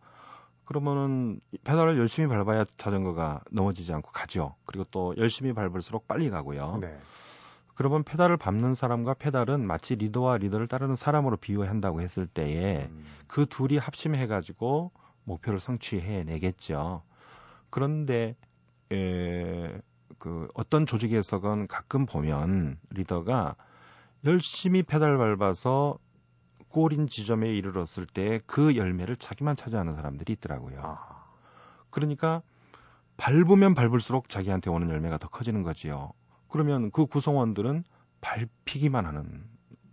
그러면은 0.70 1.40
페달을 1.64 1.98
열심히 1.98 2.28
밟아야 2.28 2.64
자전거가 2.76 3.42
넘어지지 3.50 3.92
않고 3.92 4.12
가죠. 4.12 4.54
그리고 4.66 4.85
또 4.92 5.16
열심히 5.16 5.52
밟을수록 5.52 6.06
빨리 6.06 6.30
가고요. 6.30 6.78
네. 6.80 6.96
그러면 7.74 8.04
페달을 8.04 8.37
밟는 8.37 8.74
사람과 8.74 9.14
페달은 9.14 9.66
마치 9.66 9.96
리더와 9.96 10.37
리더를 10.38 10.68
따르는 10.68 10.94
사람으로 10.94 11.38
비유한다고 11.38 12.00
했을 12.02 12.28
때에 12.28 12.85
음. 12.85 13.04
그 13.26 13.46
둘이 13.46 13.78
합심해 13.78 14.28
가지고 14.28 14.92
목표를 15.24 15.59
성취해 15.59 16.22
내겠죠. 16.22 17.02
그런데 17.70 18.37
에, 18.92 19.76
그 20.20 20.46
어떤 20.54 20.87
조직에서건 20.87 21.66
가끔 21.66 22.06
보면 22.06 22.78
리더가 22.90 23.56
열심히 24.24 24.85
페달 24.85 25.18
밟아서 25.18 25.98
골인 26.70 27.06
지점에 27.06 27.52
이르렀을 27.52 28.06
때 28.06 28.40
그 28.46 28.76
열매를 28.76 29.16
자기만 29.16 29.56
차지하는 29.56 29.94
사람들이 29.94 30.33
있더라고요. 30.35 30.80
아. 30.83 31.24
그러니까 31.90 32.42
밟으면 33.16 33.74
밟을수록 33.74 34.28
자기한테 34.28 34.70
오는 34.70 34.88
열매가 34.88 35.18
더 35.18 35.28
커지는 35.28 35.62
거지요. 35.62 36.12
그러면 36.48 36.90
그 36.90 37.06
구성원들은 37.06 37.85
밟히기만 38.20 39.04
하는 39.04 39.44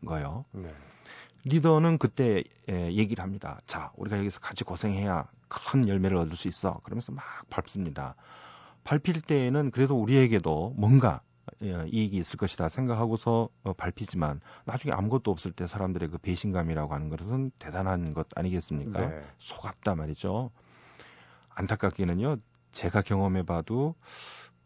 거예요. 0.05 0.45
네. 0.53 0.73
리더는 1.43 1.97
그때 1.97 2.43
예, 2.69 2.91
얘기를 2.93 3.23
합니다. 3.23 3.61
자, 3.67 3.91
우리가 3.95 4.17
여기서 4.17 4.39
같이 4.39 4.63
고생해야 4.63 5.27
큰 5.47 5.87
열매를 5.87 6.17
얻을 6.17 6.35
수 6.35 6.47
있어. 6.47 6.79
그러면서 6.83 7.11
막 7.11 7.23
밟습니다. 7.49 8.15
밟힐 8.83 9.21
때에는 9.21 9.71
그래도 9.71 10.01
우리에게도 10.01 10.73
뭔가 10.77 11.21
예, 11.21 11.26
이익이 11.61 12.17
있을 12.17 12.37
것이다 12.37 12.67
생각하고서 12.69 13.49
어, 13.63 13.73
밟히지만 13.73 14.41
나중에 14.65 14.93
아무것도 14.93 15.31
없을 15.31 15.51
때 15.51 15.67
사람들의 15.67 16.09
그 16.09 16.17
배신감이라고 16.17 16.93
하는 16.93 17.09
것은 17.09 17.51
대단한 17.59 18.13
것 18.13 18.27
아니겠습니까? 18.35 19.07
네. 19.07 19.25
속았다 19.39 19.95
말이죠. 19.95 20.51
안타깝게는요, 21.49 22.37
제가 22.71 23.01
경험해 23.01 23.43
봐도 23.43 23.95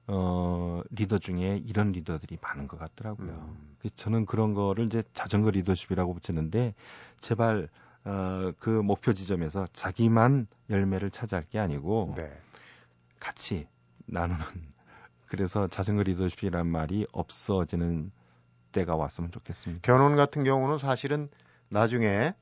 어, 0.08 0.82
리더 0.90 1.18
중에 1.20 1.62
이런 1.66 1.92
리더들이 1.92 2.38
많은 2.42 2.68
것 2.68 2.78
같더라고요. 2.78 3.30
음. 3.30 3.76
그 3.80 3.90
저는 3.92 4.26
그런 4.26 4.54
거를 4.54 4.86
이제 4.86 5.04
자전거 5.14 5.52
리더십이라고 5.52 6.14
붙이는데 6.14 6.74
제발 7.20 7.70
어, 8.04 8.52
그 8.60 8.70
목표 8.70 9.14
지점에서 9.14 9.68
자기만 9.74 10.48
열매를 10.70 11.12
차지할 11.12 11.44
게 11.44 11.60
아니고 11.60 12.14
네. 12.18 12.32
같이 13.20 13.68
나누는 14.08 14.71
그래서 15.32 15.66
자전거 15.68 16.04
리더십이란 16.04 16.68
말이 16.68 17.08
없어지는 17.14 18.12
때가 18.74 18.98
왔으면 18.98 19.32
좋겠습니다. 19.32 19.80
결혼 19.82 20.18
같은 20.18 20.44
경우는 20.44 20.78
사실은 20.78 21.30
나중에 21.70 22.34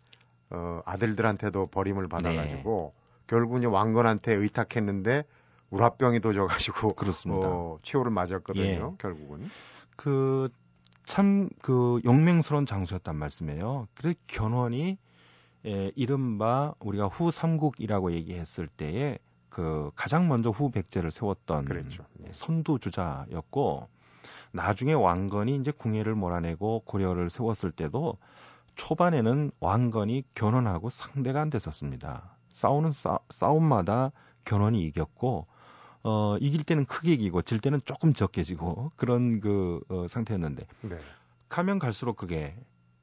어, 0.49 0.81
아들들한테도 0.85 1.67
버림을 1.67 2.07
받아가지고 2.07 2.93
네. 2.95 3.01
결국 3.27 3.59
이제 3.59 3.67
왕건한테 3.67 4.33
의탁했는데 4.33 5.23
우라병이 5.69 6.19
도져가지고 6.19 6.95
그렇습니다. 6.95 7.47
어, 7.47 7.77
최후를 7.83 8.09
맞았거든요. 8.09 8.63
예. 8.65 8.97
결국은 8.97 9.47
그 9.95 10.49
참그 11.05 11.49
그 11.61 12.01
용맹스러운 12.05 12.65
장소였단 12.65 13.15
말씀이에요. 13.15 13.87
그래 13.93 14.15
견훤이 14.25 14.97
예, 15.67 15.91
이른바 15.95 16.73
우리가 16.79 17.05
후 17.05 17.29
삼국이라고 17.29 18.13
얘기했을 18.13 18.67
때에 18.67 19.19
그 19.49 19.91
가장 19.95 20.27
먼저 20.27 20.49
후 20.49 20.71
백제를 20.71 21.11
세웠던 21.11 21.65
그랬죠. 21.65 22.03
네. 22.13 22.29
선두 22.33 22.79
주자였고 22.79 23.87
나중에 24.51 24.93
왕건이 24.93 25.55
이제 25.55 25.71
궁예를 25.71 26.15
몰아내고 26.15 26.83
고려를 26.85 27.29
세웠을 27.29 27.71
때도 27.71 28.17
초반에는 28.75 29.51
왕건이 29.59 30.23
견훤하고 30.35 30.89
상대가 30.89 31.41
안 31.41 31.49
됐었습니다. 31.49 32.35
싸우는 32.51 32.91
싸, 32.91 33.19
싸움마다 33.29 34.11
견훤이 34.45 34.81
이겼고 34.83 35.47
어 36.03 36.37
이길 36.39 36.63
때는 36.63 36.85
크게 36.85 37.13
이기고 37.13 37.41
질 37.41 37.59
때는 37.59 37.81
조금 37.83 38.13
적게 38.13 38.43
지고 38.43 38.89
그런 38.95 39.41
그 39.41 39.81
어, 39.89 40.07
상태였는데 40.07 40.65
네. 40.81 40.97
가면 41.49 41.77
갈수록 41.79 42.15
그게 42.15 42.55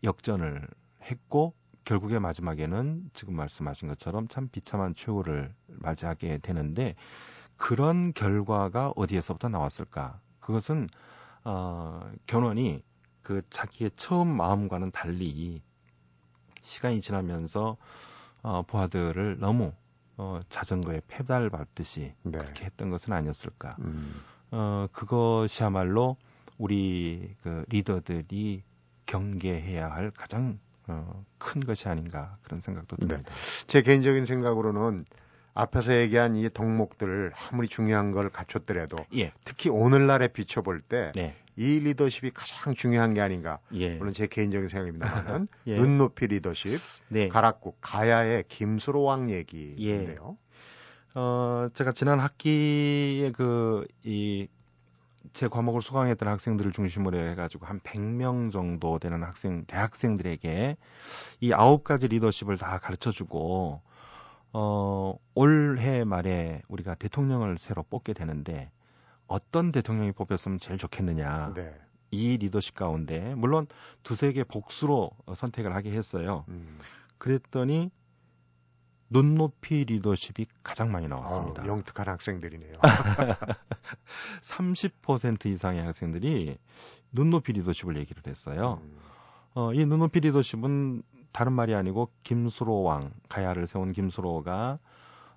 역전을 0.02 0.66
했고 1.02 1.52
결국에 1.86 2.18
마지막에는 2.18 3.10
지금 3.14 3.34
말씀하신 3.36 3.88
것처럼 3.88 4.28
참 4.28 4.48
비참한 4.48 4.94
최후를 4.94 5.54
맞이하게 5.68 6.38
되는데 6.38 6.96
그런 7.56 8.12
결과가 8.12 8.92
어디에서부터 8.96 9.48
나왔을까? 9.48 10.20
그것은 10.40 10.88
어, 11.44 12.10
견훤이 12.26 12.82
그 13.22 13.40
자기의 13.50 13.92
처음 13.96 14.28
마음과는 14.36 14.90
달리 14.90 15.62
시간이 16.62 17.00
지나면서 17.00 17.76
어, 18.42 18.62
부하들을 18.62 19.38
너무 19.38 19.72
어, 20.16 20.40
자전거에 20.48 21.00
페달 21.06 21.50
밟듯이 21.50 22.14
네. 22.24 22.38
그렇게 22.38 22.64
했던 22.64 22.90
것은 22.90 23.12
아니었을까. 23.12 23.76
음. 23.78 24.22
어, 24.50 24.88
그것이야말로 24.92 26.16
우리 26.58 27.36
그 27.42 27.64
리더들이 27.68 28.64
경계해야 29.06 29.88
할 29.88 30.10
가장 30.10 30.58
어, 30.88 31.24
큰 31.38 31.64
것이 31.64 31.88
아닌가 31.88 32.36
그런 32.42 32.60
생각도 32.60 32.96
듭니다. 32.96 33.22
네. 33.22 33.66
제 33.66 33.82
개인적인 33.82 34.24
생각으로는 34.24 35.04
앞에서 35.54 35.96
얘기한 35.96 36.36
이 36.36 36.48
덕목들 36.52 37.32
아무리 37.34 37.66
중요한 37.66 38.12
걸 38.12 38.28
갖췄더라도 38.28 38.98
예. 39.16 39.32
특히 39.44 39.70
오늘날에 39.70 40.28
비춰볼 40.28 40.82
때이 40.82 41.12
네. 41.14 41.34
리더십이 41.56 42.30
가장 42.34 42.74
중요한 42.74 43.14
게 43.14 43.22
아닌가. 43.22 43.58
예. 43.72 43.96
물론 43.96 44.12
제 44.12 44.26
개인적인 44.26 44.68
생각입니다만 44.68 45.48
예. 45.66 45.76
눈높이 45.76 46.26
리더십, 46.26 46.78
네. 47.08 47.28
가락국 47.28 47.78
가야의 47.80 48.44
김수로 48.48 49.02
왕 49.02 49.30
얘기인데요. 49.30 50.36
예. 50.38 50.46
어, 51.18 51.70
제가 51.72 51.92
지난 51.92 52.20
학기에 52.20 53.32
그 53.32 53.86
이 54.04 54.48
제 55.32 55.48
과목을 55.48 55.82
수강했던 55.82 56.28
학생들을 56.28 56.72
중심으로 56.72 57.18
해가지고 57.18 57.66
한 57.66 57.80
100명 57.80 58.50
정도 58.50 58.98
되는 58.98 59.22
학생, 59.22 59.64
대학생들에게 59.66 60.76
이 61.40 61.52
아홉 61.52 61.84
가지 61.84 62.08
리더십을 62.08 62.58
다 62.58 62.78
가르쳐 62.78 63.10
주고, 63.10 63.82
어, 64.52 65.18
올해 65.34 66.04
말에 66.04 66.62
우리가 66.68 66.94
대통령을 66.94 67.58
새로 67.58 67.82
뽑게 67.82 68.12
되는데, 68.12 68.70
어떤 69.26 69.72
대통령이 69.72 70.12
뽑혔으면 70.12 70.58
제일 70.60 70.78
좋겠느냐. 70.78 71.52
네. 71.54 71.74
이 72.10 72.36
리더십 72.36 72.74
가운데, 72.74 73.34
물론 73.34 73.66
두세 74.02 74.32
개 74.32 74.44
복수로 74.44 75.10
선택을 75.34 75.74
하게 75.74 75.92
했어요. 75.92 76.44
음. 76.48 76.78
그랬더니 77.18 77.90
눈높이 79.08 79.84
리더십이 79.84 80.46
가장 80.62 80.90
많이 80.90 81.08
나왔습니다. 81.08 81.62
아, 81.62 81.66
영특한 81.66 82.08
학생들이네요. 82.08 82.78
30% 84.42 85.46
이상의 85.46 85.84
학생들이 85.84 86.58
눈높이 87.12 87.52
리더십을 87.52 87.96
얘기를 87.98 88.22
했어요. 88.26 88.80
음. 88.82 88.98
어, 89.54 89.72
이 89.72 89.86
눈높이 89.86 90.20
리더십은 90.20 91.02
다른 91.32 91.52
말이 91.52 91.74
아니고 91.74 92.10
김수로 92.24 92.82
왕, 92.82 93.12
가야를 93.28 93.66
세운 93.66 93.92
김수로가 93.92 94.78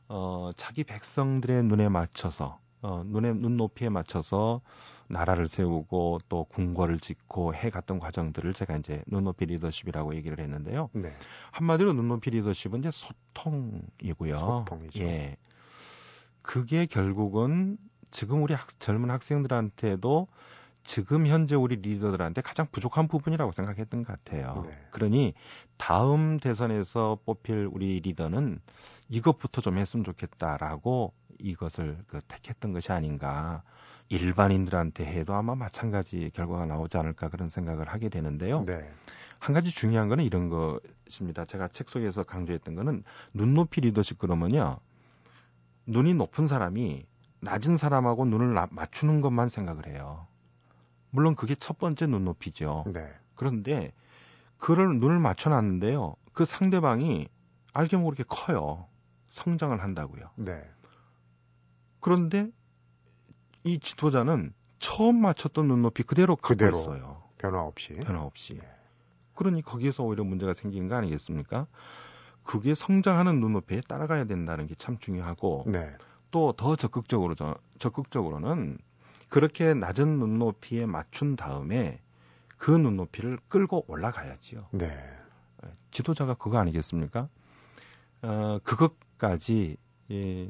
어, 0.08 0.49
자기 0.55 0.84
백성들의 0.84 1.63
눈에 1.63 1.89
맞춰서 1.89 2.60
어, 2.81 3.03
눈에 3.05 3.33
눈높이에 3.33 3.89
맞춰서 3.89 4.61
나라를 5.07 5.47
세우고 5.47 6.19
또 6.29 6.45
궁궐을 6.45 6.99
짓고 6.99 7.55
해갔던 7.55 7.99
과정들을 7.99 8.53
제가 8.53 8.75
이제 8.77 9.03
눈높이 9.07 9.45
리더십이라고 9.45 10.15
얘기를 10.15 10.39
했는데요. 10.39 10.89
네. 10.93 11.13
한마디로 11.51 11.93
눈높이 11.93 12.29
리더십은 12.29 12.79
이제 12.79 12.91
소통이고요. 12.91 14.65
소통이죠. 14.65 15.03
예. 15.03 15.37
그게 16.41 16.85
결국은 16.85 17.77
지금 18.11 18.43
우리 18.43 18.53
학, 18.53 18.79
젊은 18.79 19.09
학생들한테도 19.09 20.27
지금 20.83 21.27
현재 21.27 21.55
우리 21.55 21.75
리더들한테 21.75 22.41
가장 22.41 22.67
부족한 22.71 23.07
부분이라고 23.07 23.51
생각했던 23.51 24.03
것 24.03 24.23
같아요. 24.23 24.65
네. 24.67 24.87
그러니 24.91 25.33
다음 25.77 26.39
대선에서 26.39 27.19
뽑힐 27.25 27.69
우리 27.71 27.99
리더는 27.99 28.59
이것부터 29.09 29.61
좀 29.61 29.77
했으면 29.77 30.03
좋겠다라고 30.03 31.13
이것을 31.39 31.97
그 32.08 32.19
택했던 32.28 32.73
것이 32.73 32.91
아닌가. 32.91 33.63
일반인들한테 34.10 35.06
해도 35.06 35.36
아마 35.36 35.56
마찬가지 35.56 36.32
결과가 36.34 36.65
나오지 36.65 36.97
않을까 36.97 37.30
그런 37.30 37.47
생각을 37.47 37.88
하게 37.88 38.10
되는데요. 38.10 38.65
네. 38.65 38.91
한 39.38 39.54
가지 39.54 39.71
중요한 39.71 40.10
거는 40.10 40.23
이런 40.23 40.49
것입니다. 40.49 41.45
제가 41.45 41.69
책 41.69 41.89
속에서 41.89 42.23
강조했던 42.23 42.75
거는 42.75 43.04
눈높이 43.34 43.82
리더십 43.82 44.17
그러면요. 44.17 44.78
눈이 45.86 46.15
높은 46.15 46.47
사람이 46.47 47.06
낮은 47.41 47.78
사람하고 47.78 48.25
눈을 48.25 48.67
맞추는 48.69 49.21
것만 49.21 49.49
생각을 49.49 49.88
해요. 49.88 50.28
물론 51.12 51.36
그게 51.36 51.56
첫 51.56 51.78
번째 51.78 52.08
눈높이죠. 52.08 52.86
네. 52.93 53.08
그런데 53.36 53.93
그를 54.58 54.99
눈을 54.99 55.19
맞춰놨는데요. 55.19 56.15
그 56.34 56.45
상대방이 56.45 57.30
알게 57.73 57.97
모르게 57.97 58.23
커요. 58.28 58.88
성장을 59.30 59.82
한다고요. 59.82 60.30
네. 60.36 60.62
그런데 61.99 62.49
이 63.63 63.79
지도자는 63.79 64.53
처음 64.79 65.21
맞췄던 65.21 65.67
눈높이 65.67 66.03
그대로 66.03 66.35
그대로 66.35 66.77
있어요. 66.77 67.23
변화 67.38 67.62
없이. 67.62 67.93
변화 68.03 68.21
없이. 68.21 68.55
네. 68.55 68.67
그러니 69.35 69.62
거기에서 69.62 70.03
오히려 70.03 70.23
문제가 70.23 70.53
생기는 70.53 70.88
거 70.88 70.95
아니겠습니까? 70.95 71.67
그게 72.43 72.73
성장하는 72.75 73.39
눈높이에 73.39 73.81
따라가야 73.88 74.25
된다는 74.25 74.67
게 74.67 74.75
참 74.77 74.97
중요하고 74.97 75.65
네. 75.67 75.93
또더 76.31 76.75
적극적으로 76.75 77.35
적극적으로는 77.79 78.77
그렇게 79.29 79.73
낮은 79.73 80.19
눈높이에 80.19 80.85
맞춘 80.85 81.35
다음에 81.35 82.01
그 82.57 82.71
눈높이를 82.71 83.39
끌고 83.47 83.85
올라가야지요. 83.88 84.67
네. 84.71 84.97
지도자가 85.91 86.33
그거 86.35 86.57
아니겠습니까? 86.59 87.29
어, 88.21 88.59
그것까지 88.63 89.77
예, 90.12 90.49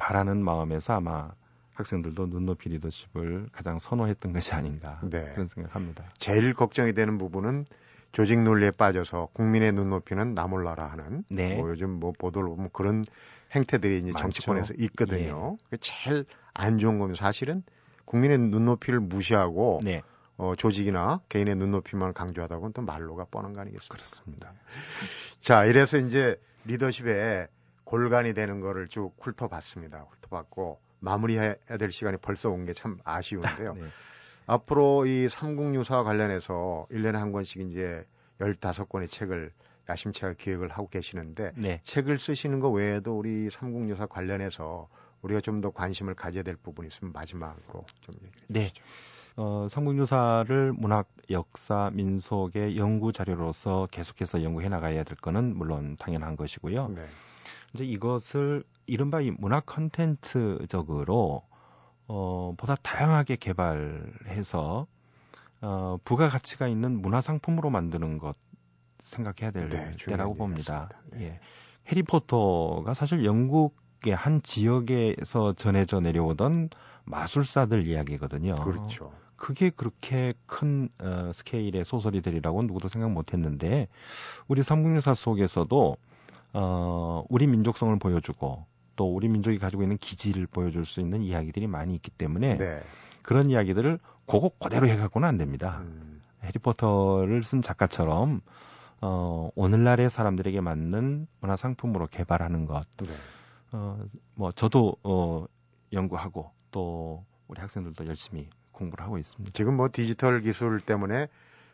바라는 0.00 0.42
마음에서 0.42 0.94
아마 0.94 1.30
학생들도 1.74 2.26
눈높이 2.26 2.70
리더십을 2.70 3.50
가장 3.52 3.78
선호했던 3.78 4.32
것이 4.32 4.52
아닌가 4.54 4.98
네. 5.02 5.30
그런 5.32 5.46
생각합니다. 5.46 6.04
제일 6.18 6.54
걱정이 6.54 6.94
되는 6.94 7.18
부분은 7.18 7.66
조직 8.12 8.40
논리에 8.40 8.72
빠져서 8.72 9.28
국민의 9.34 9.72
눈높이는 9.72 10.34
나 10.34 10.46
몰라라 10.46 10.86
하는 10.86 11.22
네. 11.28 11.54
뭐 11.54 11.68
요즘 11.68 11.90
뭐 11.90 12.12
보도를 12.18 12.48
보면 12.48 12.70
그런 12.72 13.04
행태들이 13.54 13.98
이제 13.98 14.12
정치권에서 14.18 14.74
있거든요. 14.78 15.56
예. 15.72 15.76
제일 15.76 16.24
안 16.54 16.78
좋은 16.78 16.98
거면 16.98 17.14
사실은 17.14 17.62
국민의 18.06 18.38
눈높이를 18.38 19.00
무시하고 19.00 19.80
네. 19.84 20.02
어, 20.38 20.54
조직이나 20.56 21.20
개인의 21.28 21.56
눈높이만 21.56 22.14
강조하다 22.14 22.56
보면 22.56 22.72
또 22.72 22.82
말로가 22.82 23.26
뻔한 23.30 23.52
거 23.52 23.60
아니겠습니까? 23.60 23.94
그렇습니다. 23.94 24.54
자, 25.40 25.64
이래서 25.66 25.98
이제 25.98 26.40
리더십에 26.64 27.48
골간이 27.90 28.34
되는 28.34 28.60
거를 28.60 28.86
쭉 28.86 29.12
훑어봤습니다. 29.20 30.06
훑어봤고 30.10 30.78
마무리해야 31.00 31.56
될 31.78 31.90
시간이 31.90 32.18
벌써 32.18 32.48
온 32.48 32.64
게 32.64 32.72
참 32.72 32.98
아쉬운데요. 33.04 33.74
네. 33.74 33.82
앞으로 34.46 35.06
이 35.06 35.28
삼국유사와 35.28 36.04
관련해서 36.04 36.86
1년에 36.92 37.14
한 37.14 37.32
권씩 37.32 37.62
이제 37.62 38.04
15권의 38.38 39.08
책을 39.10 39.50
야심차게 39.88 40.34
기획을 40.38 40.68
하고 40.68 40.88
계시는데 40.88 41.52
네. 41.56 41.80
책을 41.82 42.20
쓰시는 42.20 42.60
거 42.60 42.70
외에도 42.70 43.18
우리 43.18 43.50
삼국유사 43.50 44.06
관련해서 44.06 44.88
우리가 45.22 45.40
좀 45.40 45.60
더 45.60 45.70
관심을 45.70 46.14
가져야 46.14 46.44
될 46.44 46.54
부분이 46.56 46.86
있으면 46.88 47.12
마지막으로 47.12 47.84
좀 48.02 48.14
얘기해 48.24 48.44
네. 48.48 48.68
주시죠. 48.68 48.84
어, 49.36 49.66
삼국유사를 49.68 50.72
문학, 50.74 51.08
역사, 51.30 51.90
민속의 51.92 52.76
연구 52.76 53.12
자료로서 53.12 53.88
계속해서 53.90 54.44
연구해 54.44 54.68
나가야 54.68 55.02
될 55.02 55.16
거는 55.16 55.56
물론 55.56 55.96
당연한 55.98 56.36
것이고요. 56.36 56.88
네. 56.94 57.06
이제 57.74 57.84
이것을 57.84 58.64
이른바 58.86 59.20
이 59.20 59.30
문화 59.30 59.60
컨텐츠적으로 59.60 61.42
어, 62.08 62.54
보다 62.56 62.74
다양하게 62.76 63.36
개발해서 63.36 64.86
어, 65.62 65.98
부가가치가 66.04 66.66
있는 66.66 67.00
문화 67.00 67.20
상품으로 67.20 67.70
만드는 67.70 68.18
것 68.18 68.36
생각해야 68.98 69.50
될 69.50 69.68
네, 69.68 69.92
때라고 70.06 70.34
봅니다. 70.34 70.88
네. 71.12 71.22
예. 71.22 71.40
해리포터가 71.88 72.94
사실 72.94 73.24
영국의 73.24 74.14
한 74.14 74.42
지역에서 74.42 75.54
전해져 75.54 76.00
내려오던 76.00 76.70
마술사들 77.04 77.86
이야기거든요. 77.86 78.56
그렇죠. 78.56 79.12
그게 79.36 79.70
그렇게 79.70 80.34
큰 80.46 80.88
어, 80.98 81.30
스케일의 81.32 81.84
소설이 81.84 82.20
되리라고 82.20 82.62
누구도 82.62 82.88
생각 82.88 83.10
못 83.10 83.32
했는데 83.32 83.88
우리 84.48 84.62
삼국유사 84.62 85.14
속에서도 85.14 85.96
어, 86.52 87.24
우리 87.28 87.46
민족성을 87.46 87.96
보여주고 87.98 88.66
또 88.96 89.14
우리 89.14 89.28
민족이 89.28 89.58
가지고 89.58 89.82
있는 89.82 89.96
기질을 89.96 90.46
보여줄 90.46 90.84
수 90.84 91.00
있는 91.00 91.22
이야기들이 91.22 91.66
많이 91.66 91.94
있기 91.94 92.10
때문에 92.10 92.56
네. 92.56 92.82
그런 93.22 93.48
이야기들을 93.50 93.98
그거 94.26 94.50
그대로 94.58 94.86
해갖고는 94.88 95.26
안 95.26 95.36
됩니다. 95.38 95.78
음. 95.82 96.20
해리포터를 96.42 97.42
쓴 97.42 97.62
작가처럼 97.62 98.40
어, 99.00 99.50
오늘날의 99.54 100.10
사람들에게 100.10 100.60
맞는 100.60 101.26
문화 101.40 101.56
상품으로 101.56 102.06
개발하는 102.08 102.66
것. 102.66 102.86
네. 102.98 103.10
어, 103.72 103.98
뭐 104.34 104.52
저도 104.52 104.96
어, 105.02 105.46
연구하고 105.92 106.50
또 106.70 107.24
우리 107.48 107.60
학생들도 107.60 108.06
열심히 108.06 108.48
공부를 108.72 109.04
하고 109.04 109.18
있습니다. 109.18 109.52
지금 109.54 109.76
뭐 109.76 109.88
디지털 109.92 110.40
기술 110.40 110.80
때문에 110.80 111.28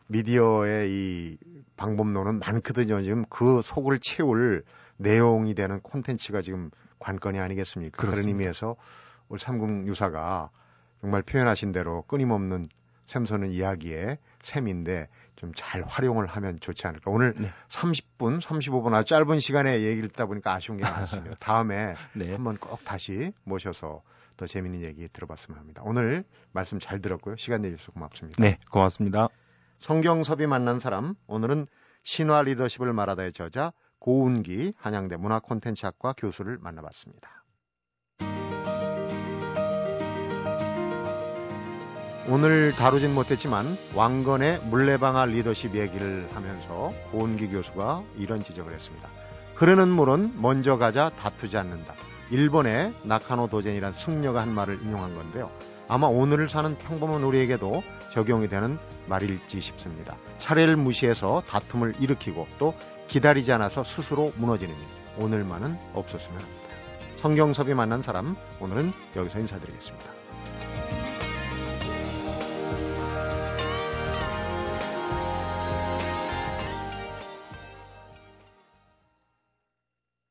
미디어의 0.09 0.90
이 0.90 1.38
방법론은 1.77 2.38
많거든요. 2.38 3.03
지금 3.03 3.25
그 3.29 3.61
속을 3.62 3.99
채울 4.01 4.64
내용이 4.97 5.55
되는 5.55 5.81
콘텐츠가 5.81 6.40
지금 6.42 6.71
관건이 6.99 7.38
아니겠습니까? 7.38 7.97
그렇습니다. 7.97 8.23
그런 8.23 8.29
의미에서 8.29 8.77
우리 9.29 9.38
삼국 9.38 9.87
유사가 9.87 10.51
정말 11.01 11.23
표현하신 11.23 11.73
대로 11.73 12.03
끊임없는 12.03 12.66
샘소는 13.07 13.51
이야기의 13.51 14.19
셈인데 14.42 15.09
좀 15.37 15.53
잘 15.55 15.83
활용을 15.83 16.27
하면 16.27 16.59
좋지 16.61 16.87
않을까. 16.87 17.11
오늘 17.11 17.35
네. 17.37 17.51
30분, 17.69 18.40
35분 18.40 18.95
아주 18.95 19.11
짧은 19.11 19.38
시간에 19.38 19.83
얘기를 19.83 20.09
듣다 20.09 20.25
보니까 20.27 20.55
아쉬운 20.55 20.79
게 20.79 20.85
많습니다. 20.88 21.37
다음에 21.38 21.95
네. 22.14 22.33
한번 22.33 22.57
꼭 22.57 22.83
다시 22.85 23.33
모셔서 23.45 24.03
더 24.38 24.47
재미있는 24.47 24.83
얘기 24.83 25.09
들어봤으면 25.09 25.59
합니다. 25.59 25.83
오늘 25.85 26.25
말씀 26.53 26.79
잘 26.79 27.01
들었고요. 27.01 27.37
시간 27.37 27.61
내주셔서 27.62 27.92
고맙습니다. 27.92 28.42
네, 28.42 28.59
고맙습니다. 28.71 29.29
성경섭이 29.80 30.46
만난 30.46 30.80
사람, 30.80 31.14
오늘은 31.26 31.66
신화 32.02 32.42
리더십을 32.42 32.92
말하다의 32.92 33.32
저자 33.32 33.72
고운기 33.98 34.72
한양대 34.78 35.16
문화콘텐츠학과 35.16 36.14
교수를 36.16 36.58
만나봤습니다. 36.58 37.44
오늘 42.28 42.72
다루진 42.72 43.14
못했지만 43.14 43.76
왕건의 43.94 44.60
물레방아 44.64 45.26
리더십 45.26 45.76
얘기를 45.76 46.28
하면서 46.32 46.90
고은기 47.12 47.48
교수가 47.48 48.02
이런 48.16 48.40
지적을 48.40 48.72
했습니다. 48.72 49.08
흐르는 49.54 49.88
물은 49.88 50.42
먼저 50.42 50.76
가자 50.76 51.10
다투지 51.10 51.56
않는다. 51.56 51.94
일본의 52.30 52.92
나카노 53.04 53.48
도젠이란 53.48 53.92
승려가 53.94 54.42
한 54.42 54.52
말을 54.52 54.82
인용한 54.82 55.14
건데요. 55.14 55.50
아마 55.88 56.07
오늘을 56.07 56.49
사는 56.49 56.77
평범한 56.79 57.22
우리에게도 57.22 57.83
적용이 58.12 58.49
되는 58.49 58.79
말일지 59.07 59.61
싶습니다. 59.61 60.16
차례를 60.38 60.77
무시해서 60.77 61.42
다툼을 61.46 61.94
일으키고 62.01 62.49
또 62.59 62.75
기다리지 63.09 63.53
않아서 63.53 63.85
스스로 63.85 64.33
무너지는 64.37 64.75
일. 64.75 64.83
오늘만은 65.18 65.79
없었으면 65.94 66.40
합니다. 66.40 66.66
성경섭이 67.18 67.75
만난 67.75 68.03
사람 68.03 68.37
오늘은 68.61 68.92
여기서 69.16 69.38
인사드리겠습니다. 69.38 70.15